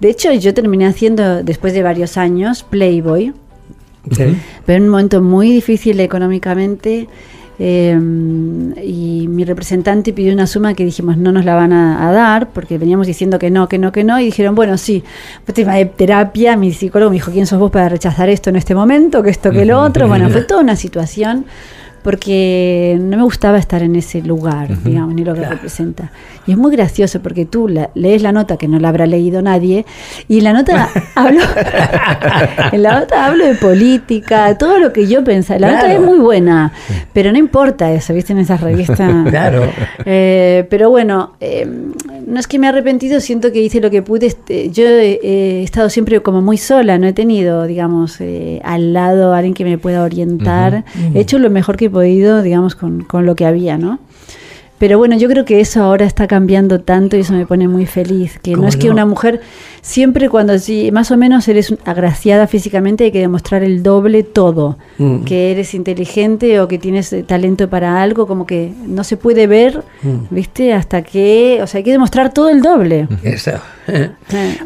[0.00, 3.32] De hecho, yo terminé haciendo, después de varios años, Playboy,
[4.10, 4.36] Sí.
[4.64, 7.08] pero en un momento muy difícil económicamente.
[7.58, 7.98] Eh,
[8.82, 12.76] y mi representante pidió una suma que dijimos no nos la van a, dar porque
[12.76, 15.02] veníamos diciendo que no, que no, que no y dijeron bueno sí,
[15.54, 18.74] tema de terapia, mi psicólogo me dijo quién sos vos para rechazar esto en este
[18.74, 21.46] momento, que esto, que lo otro, bueno fue toda una situación
[22.06, 26.12] porque no me gustaba estar en ese lugar, digamos, ni lo que representa.
[26.46, 29.42] Y es muy gracioso porque tú la- lees la nota que no la habrá leído
[29.42, 29.84] nadie
[30.28, 31.40] y en la nota hablo
[32.72, 35.58] en la nota hablo de política, todo lo que yo pensaba.
[35.58, 36.72] La nota es muy buena,
[37.12, 38.32] pero no importa eso, ¿viste?
[38.32, 39.10] En esas revistas.
[39.36, 39.64] Claro.
[40.04, 41.66] Eh, pero bueno, eh,
[42.26, 44.26] no es que me he arrepentido, siento que hice lo que pude.
[44.26, 48.92] Este, yo he, he estado siempre como muy sola, no he tenido, digamos, eh, al
[48.92, 50.84] lado alguien que me pueda orientar.
[51.14, 53.98] He hecho lo mejor que podido, digamos, con, con lo que había, ¿no?
[54.78, 57.86] Pero bueno, yo creo que eso ahora está cambiando tanto y eso me pone muy
[57.86, 58.38] feliz.
[58.42, 58.92] Que no ¿Cómo es que no?
[58.92, 59.40] una mujer,
[59.80, 64.76] siempre cuando sí, más o menos eres agraciada físicamente, hay que demostrar el doble todo.
[64.98, 65.24] Mm.
[65.24, 69.46] Que eres inteligente o que tienes eh, talento para algo, como que no se puede
[69.46, 70.26] ver, Mm.
[70.34, 70.72] ¿viste?
[70.74, 73.08] Hasta que, o sea, hay que demostrar todo el doble.
[73.22, 73.52] Eso.
[73.88, 74.10] Eh,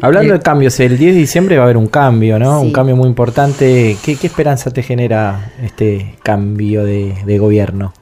[0.01, 2.59] Hablando de cambios, el 10 de diciembre va a haber un cambio, ¿no?
[2.61, 2.65] Sí.
[2.65, 3.95] Un cambio muy importante.
[4.03, 7.93] ¿Qué, qué esperanza te genera este cambio de, de gobierno?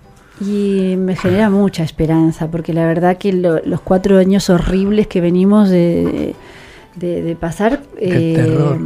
[0.41, 5.19] Y me genera mucha esperanza, porque la verdad que lo- los cuatro años horribles que
[5.21, 6.33] venimos de,
[6.95, 7.81] de- de pasar...
[7.97, 8.79] Qué terror.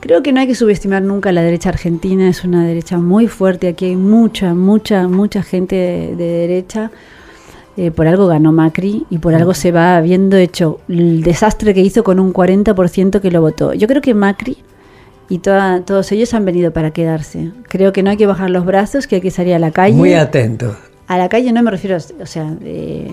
[0.00, 3.68] Creo que no hay que subestimar nunca la derecha argentina, es una derecha muy fuerte,
[3.68, 6.90] aquí hay mucha, mucha, mucha gente de, de derecha.
[7.76, 11.80] Eh, por algo ganó Macri y por algo se va habiendo hecho el desastre que
[11.80, 13.72] hizo con un 40% que lo votó.
[13.72, 14.58] Yo creo que Macri
[15.34, 17.50] y toda- todos ellos han venido para quedarse.
[17.68, 19.96] Creo que no hay que bajar los brazos, que hay que salir a la calle.
[19.96, 20.76] Muy atento.
[21.08, 23.10] A la calle no me refiero, o sea, eh,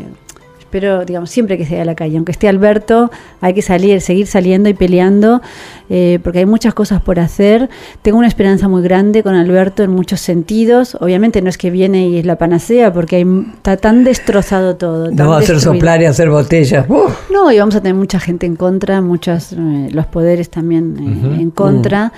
[0.71, 2.15] espero, digamos, siempre que sea a la calle.
[2.15, 3.11] Aunque esté Alberto,
[3.41, 5.41] hay que salir, seguir saliendo y peleando,
[5.89, 7.69] eh, porque hay muchas cosas por hacer.
[8.01, 10.95] Tengo una esperanza muy grande con Alberto en muchos sentidos.
[11.01, 15.07] Obviamente no es que viene y es la panacea, porque hay, está tan destrozado todo.
[15.07, 16.85] tan No va a hacer soplar y hacer botellas.
[16.87, 17.29] ¡Uf!
[17.29, 21.41] No, y vamos a tener mucha gente en contra, muchos, eh, los poderes también eh,
[21.41, 22.13] en contra.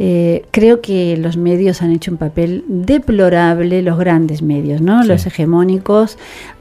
[0.00, 5.02] Eh, creo que los medios han hecho un papel deplorable, los grandes medios, ¿no?
[5.02, 6.18] Los hegemónicos.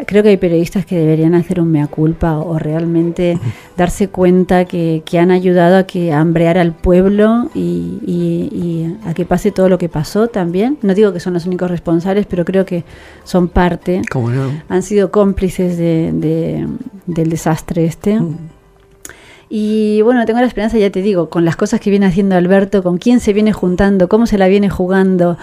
[0.07, 3.37] Creo que hay periodistas que deberían hacer un mea culpa o realmente
[3.77, 8.97] darse cuenta que, que han ayudado a que a hambrear al pueblo y, y- y
[9.07, 10.77] a que pase todo lo que pasó también.
[10.81, 12.83] No digo que son los únicos responsables, pero creo que
[13.23, 14.01] son parte
[14.69, 16.67] han sido cómplices de, de-
[17.05, 18.19] del desastre este.
[19.49, 22.83] Y bueno, tengo la esperanza, ya te digo, con las cosas que viene haciendo Alberto,
[22.83, 25.37] con quién se viene juntando, cómo se la viene jugando,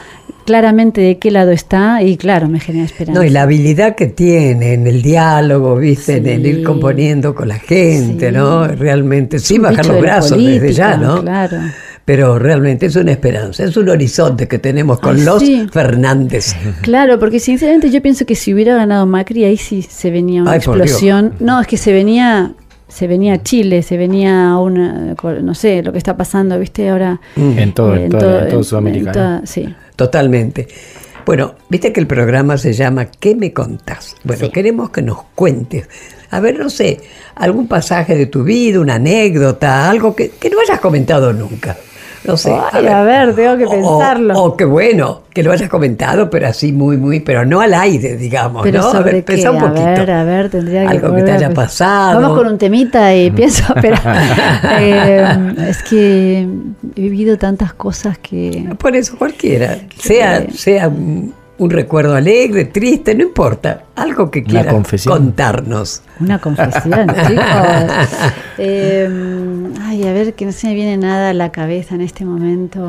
[0.44, 3.18] claramente de qué lado está, y claro, me genera esperanza.
[3.18, 6.18] No, y la habilidad que tiene en el diálogo, ¿viste?
[6.18, 8.36] En el ir componiendo con la gente, Sí.
[8.36, 8.66] ¿no?
[8.68, 11.22] Realmente, sin bajar los de brazos desde ya, ¿no?
[11.22, 11.56] Claro.
[12.04, 15.66] Pero realmente es una esperanza, es un horizonte que tenemos con Ay, los sí.
[15.72, 16.54] Fernández.
[16.82, 20.50] Claro, porque sinceramente yo pienso que si hubiera ganado Macri, ahí sí se venía una
[20.52, 21.32] Ay, explosión.
[21.40, 22.52] No, es que se venía,
[22.94, 26.88] se venía Chile, se venía una, no sé, lo que está pasando, ¿viste?
[26.90, 27.20] Ahora.
[27.36, 29.74] En todo, eh, en todo, en todo Sudamérica, en toda- sí.
[29.96, 30.68] Totalmente.
[31.26, 34.14] Bueno, viste que el programa se llama ¿Qué me contás?
[34.22, 34.52] Bueno, Sí.
[34.52, 35.88] queremos que nos cuentes.
[36.30, 37.00] A ver, no sé,
[37.34, 41.76] algún pasaje de tu vida, una anécdota, algo que, que no hayas comentado nunca.
[42.24, 42.54] No sé.
[42.72, 44.34] Ay, a ver, tengo que pensarlo.
[44.42, 48.16] O, qué bueno, que lo hayas comentado, pero así muy, muy, pero no al aire,
[48.16, 48.90] digamos, Pero ¿no?
[48.90, 49.84] a ver, qué, un a poquito.
[49.84, 52.20] ver, a ver, tendría que Algo que te a haya pasado.
[52.20, 53.96] Vamos con un temita y pienso, pero
[54.78, 56.48] eh, es que
[56.96, 63.14] he vivido tantas cosas que Por eso cualquiera, sea, sea un, un recuerdo alegre, triste,
[63.14, 65.16] no importa, algo que quieras confesión.
[65.16, 66.02] contarnos.
[66.20, 67.46] una confesión, chicos.
[68.58, 69.08] Eh,
[69.82, 72.80] ay, a ver, que no se me viene nada a la cabeza en este momento.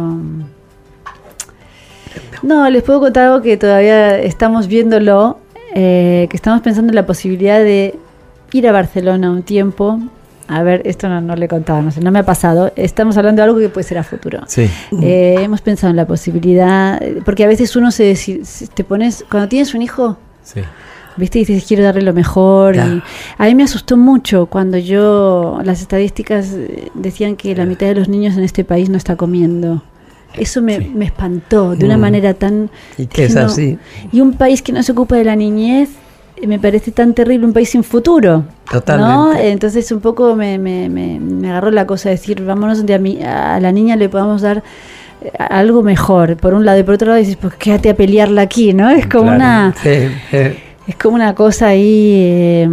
[2.41, 5.39] No, les puedo contar algo que todavía estamos viéndolo,
[5.73, 7.95] eh, que estamos pensando en la posibilidad de
[8.51, 9.99] ir a Barcelona un tiempo.
[10.47, 12.71] A ver, esto no, no le he contado, no sé, no me ha pasado.
[12.75, 14.41] Estamos hablando de algo que puede ser a futuro.
[14.47, 14.69] Sí.
[15.01, 18.15] Eh, hemos pensado en la posibilidad, eh, porque a veces uno se,
[18.73, 20.61] te pones, cuando tienes un hijo, Sí.
[21.17, 21.39] ¿Viste?
[21.39, 22.75] Y dices, quiero darle lo mejor.
[22.75, 22.79] Y
[23.37, 27.95] a mí me asustó mucho cuando yo, las estadísticas eh, decían que la mitad de
[27.95, 29.81] los niños en este país no está comiendo.
[30.37, 32.01] Eso me, me espantó de una Mm.
[32.01, 32.69] manera tan...
[32.97, 33.43] Y que es no.
[33.43, 33.79] así.
[34.11, 35.93] Y un país que no se ocupa de la niñez, eh,
[36.47, 38.43] me parece tan terrible, un país sin futuro.
[38.69, 39.13] Totalmente.
[39.13, 39.33] ¿no?
[39.35, 42.99] Entonces un poco me, me, me, me agarró la cosa de decir, vámonos donde a,
[42.99, 44.63] mi, a la niña le podamos dar
[45.21, 48.41] eh, algo mejor, por un lado, y por otro lado dices, pues quédate a pelearla
[48.41, 48.89] aquí, ¿no?
[48.89, 49.35] Es como Claro.
[49.37, 49.73] una...
[49.81, 49.89] Sí,
[50.87, 52.11] Es como una cosa ahí.
[52.13, 52.69] eh,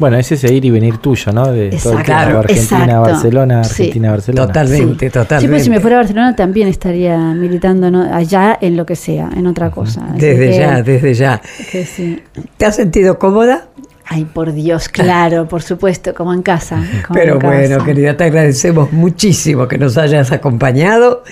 [0.00, 1.52] Bueno, ese es ese ir y venir tuyo, ¿no?
[1.52, 2.38] De todo el Exacto, tiempo.
[2.38, 3.00] Argentina, exacto.
[3.02, 3.70] Barcelona, Sí.
[3.82, 4.46] Argentina, Barcelona.
[4.48, 5.12] totalmente, sí.
[5.12, 5.58] totalmente.
[5.58, 8.02] Sí, si me fuera a Barcelona también estaría militando ¿no?
[8.12, 10.00] allá en lo que sea, en otra cosa.
[10.10, 11.40] Así Desde que- ya, desde ya.
[11.70, 12.22] que sí.
[12.56, 13.66] ¿Te has sentido cómoda?
[14.12, 16.82] Ay, por Dios, claro, por supuesto, como en casa.
[17.06, 17.84] como Pero en bueno, casa.
[17.86, 21.22] querida, te agradecemos muchísimo que nos hayas acompañado.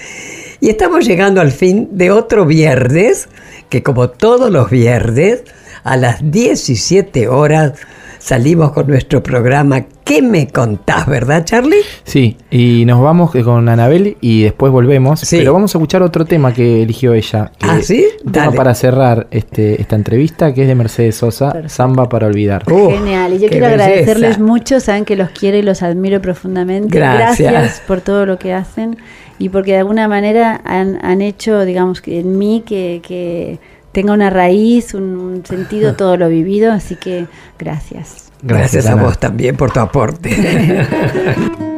[0.61, 3.29] Y estamos llegando al fin de otro viernes,
[3.69, 5.43] que como todos los viernes,
[5.85, 7.73] a las 17 horas
[8.19, 11.83] salimos con nuestro programa ¿Qué me contás, verdad, Charlie?
[12.03, 15.21] Sí, y nos vamos con Anabel y después volvemos.
[15.21, 15.37] Sí.
[15.37, 17.53] Pero vamos a escuchar otro tema que eligió ella.
[17.59, 18.07] que- ¿Ah, sí?
[18.25, 18.57] Un tema Dale.
[18.57, 21.75] para cerrar este, esta entrevista, que es de Mercedes Sosa, Perfecto.
[21.75, 22.63] Samba para olvidar.
[22.73, 23.85] Uh, Genial, y yo quiero belleza.
[23.85, 26.97] agradecerles mucho, saben que los quiero y los admiro profundamente.
[26.99, 27.83] Gracias.
[27.87, 28.97] por todo lo que hacen
[29.39, 33.59] y porque de alguna manera han, han hecho, digamos, que en mí que, que
[33.99, 37.27] tenga una raíz, un, sentido todo lo vivido, así que
[37.59, 38.31] gracias.
[38.43, 39.03] Gracias a Ana.
[39.03, 40.31] vos también por tu aporte.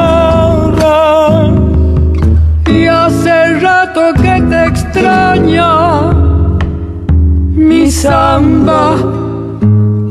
[8.01, 8.97] samba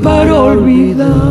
[0.01, 1.30] para olvidar.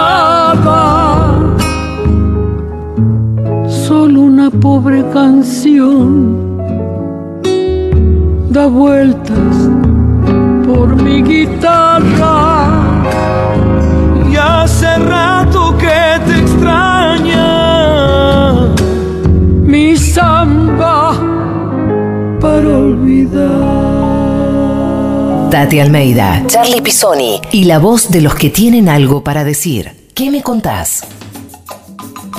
[4.59, 6.51] Pobre canción
[8.49, 9.69] da vueltas
[10.65, 12.67] por mi guitarra.
[14.29, 17.45] Y hace rato que te extraña
[19.63, 21.13] mi samba
[22.41, 23.91] para olvidar.
[25.49, 29.91] Tati Almeida, Charlie Pisoni y la voz de los que tienen algo para decir.
[30.13, 31.03] ¿Qué me contás?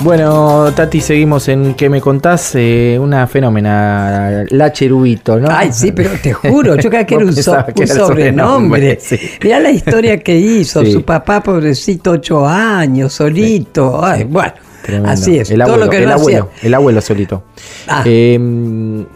[0.03, 2.51] Bueno, Tati, seguimos en ¿Qué me contás?
[2.55, 5.47] Eh, una fenómena, la Cherubito, ¿no?
[5.49, 8.97] Ay, sí, pero te juro, yo creo que era un, so- que un sobrenombre.
[8.99, 9.17] sí.
[9.41, 10.91] Mirá la historia que hizo, Sí.
[10.91, 14.03] su papá pobrecito, ocho años, solito.
[14.03, 14.51] Ay, bueno,
[14.83, 15.09] Tremendo.
[15.09, 15.49] así es.
[15.49, 16.37] El todo abuelo, lo que el no hacía.
[16.39, 17.43] abuelo, el abuelo solito.
[17.87, 18.03] Ah.
[18.05, 18.37] Eh,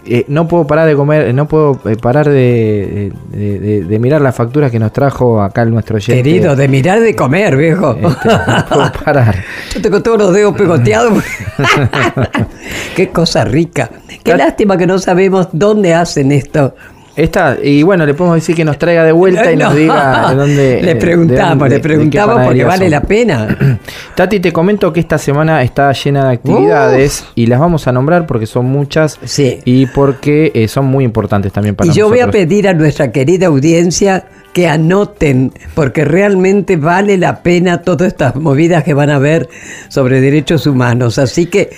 [0.06, 4.22] eh, no puedo parar de comer, no puedo eh, parar de, de- de- de mirar
[4.22, 6.24] las facturas que nos trajo acá el nuestro oyente.
[6.24, 7.92] Querido, de mirar de comer, viejo.
[7.92, 9.44] Este, no puedo parar.
[9.74, 11.22] Yo tengo todos los dedos pegoteados.
[12.96, 13.90] Qué cosa rica.
[14.24, 16.76] Qué lástima que no sabemos dónde hacen esto.
[17.18, 19.76] Está, y bueno, le podemos decir que nos traiga de vuelta y nos No.
[19.76, 20.82] diga de dónde.
[20.84, 23.48] Le preguntamos, de le de preguntamos porque vale la pena.
[24.16, 28.28] Tati, te comento que esta semana está llena de actividades y las vamos a nombrar
[28.28, 29.60] porque son muchas Sí.
[29.66, 32.44] y porque eh, son muy importantes también para Y yo voy a nosotros.
[32.46, 38.84] pedir a nuestra querida audiencia que anoten, porque realmente vale la pena todas estas movidas
[38.84, 39.50] que van a ver
[39.88, 41.20] sobre derechos humanos.
[41.20, 41.70] Así que,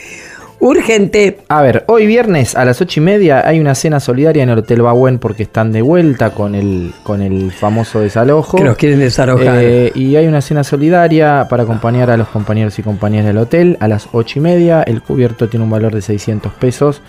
[0.60, 4.50] urgente, A ver, hoy viernes a las ocho y media hay una cena solidaria en
[4.50, 8.58] el Hotel Bahuen porque están de vuelta con el, con el famoso desalojo.
[8.58, 9.60] que nos quieren desalojar.
[9.62, 13.78] Eh, y hay una cena solidaria para acompañar a los compañeros y compañeras del hotel
[13.80, 14.84] a las ocho y media.
[14.84, 17.02] El cubierto tiene un valor de 600 pesos.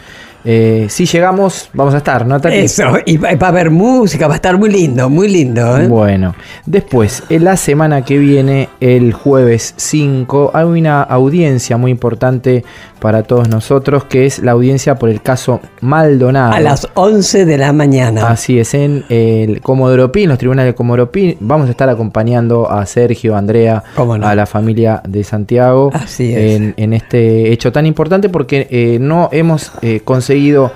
[0.42, 2.56] Eh, si llegamos, vamos a estar, ¿no, Tati?
[2.56, 5.78] Eso, y va, va a haber música, va a estar muy lindo, muy lindo.
[5.78, 5.86] ¿eh?
[5.86, 6.34] Bueno,
[6.64, 12.64] después, en la semana que viene, el jueves 5, hay una audiencia muy importante
[13.00, 16.52] para todos nosotros, que es la audiencia por el caso Maldonado.
[16.52, 18.28] A las 11 de la mañana.
[18.28, 21.88] Así es, en el Comodoro Pi, en los tribunales de Comodoro Pi, vamos a estar
[21.88, 26.56] acompañando a Sergio, a Andrea, a la familia de Santiago Así es.
[26.56, 30.72] En, en este hecho tan importante porque eh, no hemos eh, conseguido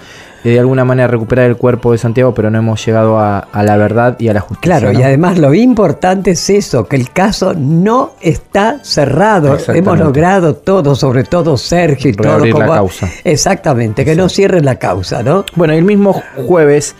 [0.51, 3.77] de alguna manera recuperar el cuerpo de Santiago, pero no hemos llegado a, a la
[3.79, 4.79] verdad y a la justicia.
[4.79, 5.01] Claro, ¿no?
[5.01, 9.57] y además lo importante es eso, que el caso no está cerrado.
[9.69, 12.29] Hemos logrado todo, sobre todo Sergio y todo.
[12.29, 13.09] Reabrir la como- causa.
[13.25, 15.45] Exactamente, que no cierren la causa, ¿no?
[15.57, 16.95] Bueno, el mismo jueves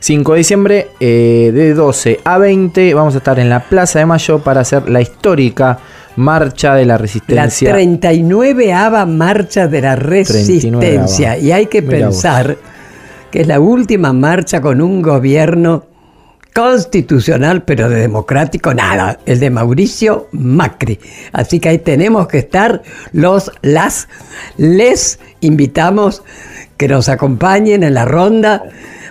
[0.00, 4.06] 5 de diciembre, eh, de 12 a 20, vamos a estar en la Plaza de
[4.06, 5.78] Mayo para hacer la histórica
[6.16, 7.72] Marcha de la La Resistencia.
[7.72, 11.36] 39 ava Marcha de la Resistencia.
[11.36, 11.40] 39ª.
[11.40, 12.24] Y hay que Mirá vos.
[13.30, 15.84] Que es la última marcha con un gobierno
[16.54, 20.98] constitucional, pero de democrático nada, el de Mauricio Macri.
[21.32, 24.08] Así que ahí tenemos que estar los, las,
[24.56, 26.22] les invitamos
[26.76, 28.64] que nos acompañen en la ronda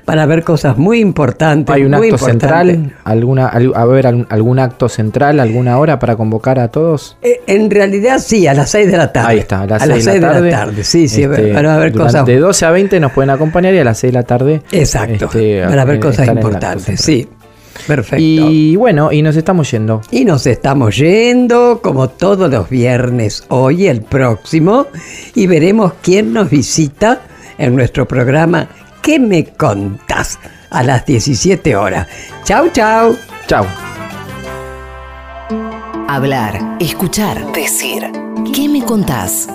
[0.09, 1.75] para ver cosas muy importantes.
[1.75, 5.99] Hay un muy acto central, alguna, al- a ver, algún, algún acto central, alguna hora
[5.99, 7.15] para convocar a todos.
[7.21, 9.27] Eh, En realidad sí, a las 6 de la tarde.
[9.29, 10.41] Ahí está, a las a 6 las de, seis la tarde.
[10.45, 10.83] de la tarde.
[10.83, 12.25] Sí, sí, Este, van a haber durante- cosas.
[12.25, 14.61] De 12 a 20 nos pueden acompañar y a las 6 de la tarde.
[14.71, 15.25] Exacto.
[15.25, 17.01] este, van a haber eh, cosas importantes.
[17.01, 17.27] Sí.
[17.85, 18.17] Perfecto.
[18.19, 20.01] Y bueno, y nos estamos yendo.
[20.09, 24.87] Y nos estamos yendo, como todos los viernes, hoy, el próximo,
[25.35, 27.21] y veremos quién nos visita
[27.59, 28.69] en nuestro programa
[29.01, 30.39] ¿Qué me contás?
[30.69, 32.07] a las 17 horas.
[32.43, 33.15] Chau, chau.
[33.47, 33.65] Chau.
[36.07, 38.11] Hablar, escuchar, decir.
[38.53, 39.47] ¿Qué me contás?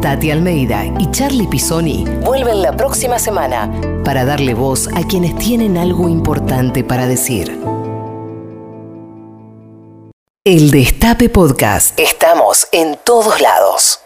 [0.00, 3.70] Tati Almeida y Charlie Pisoni vuelven la próxima semana
[4.04, 7.60] para darle voz a quienes tienen algo importante para decir.
[10.44, 11.98] El Destape Podcast.
[11.98, 14.00] Estamos en todos lados.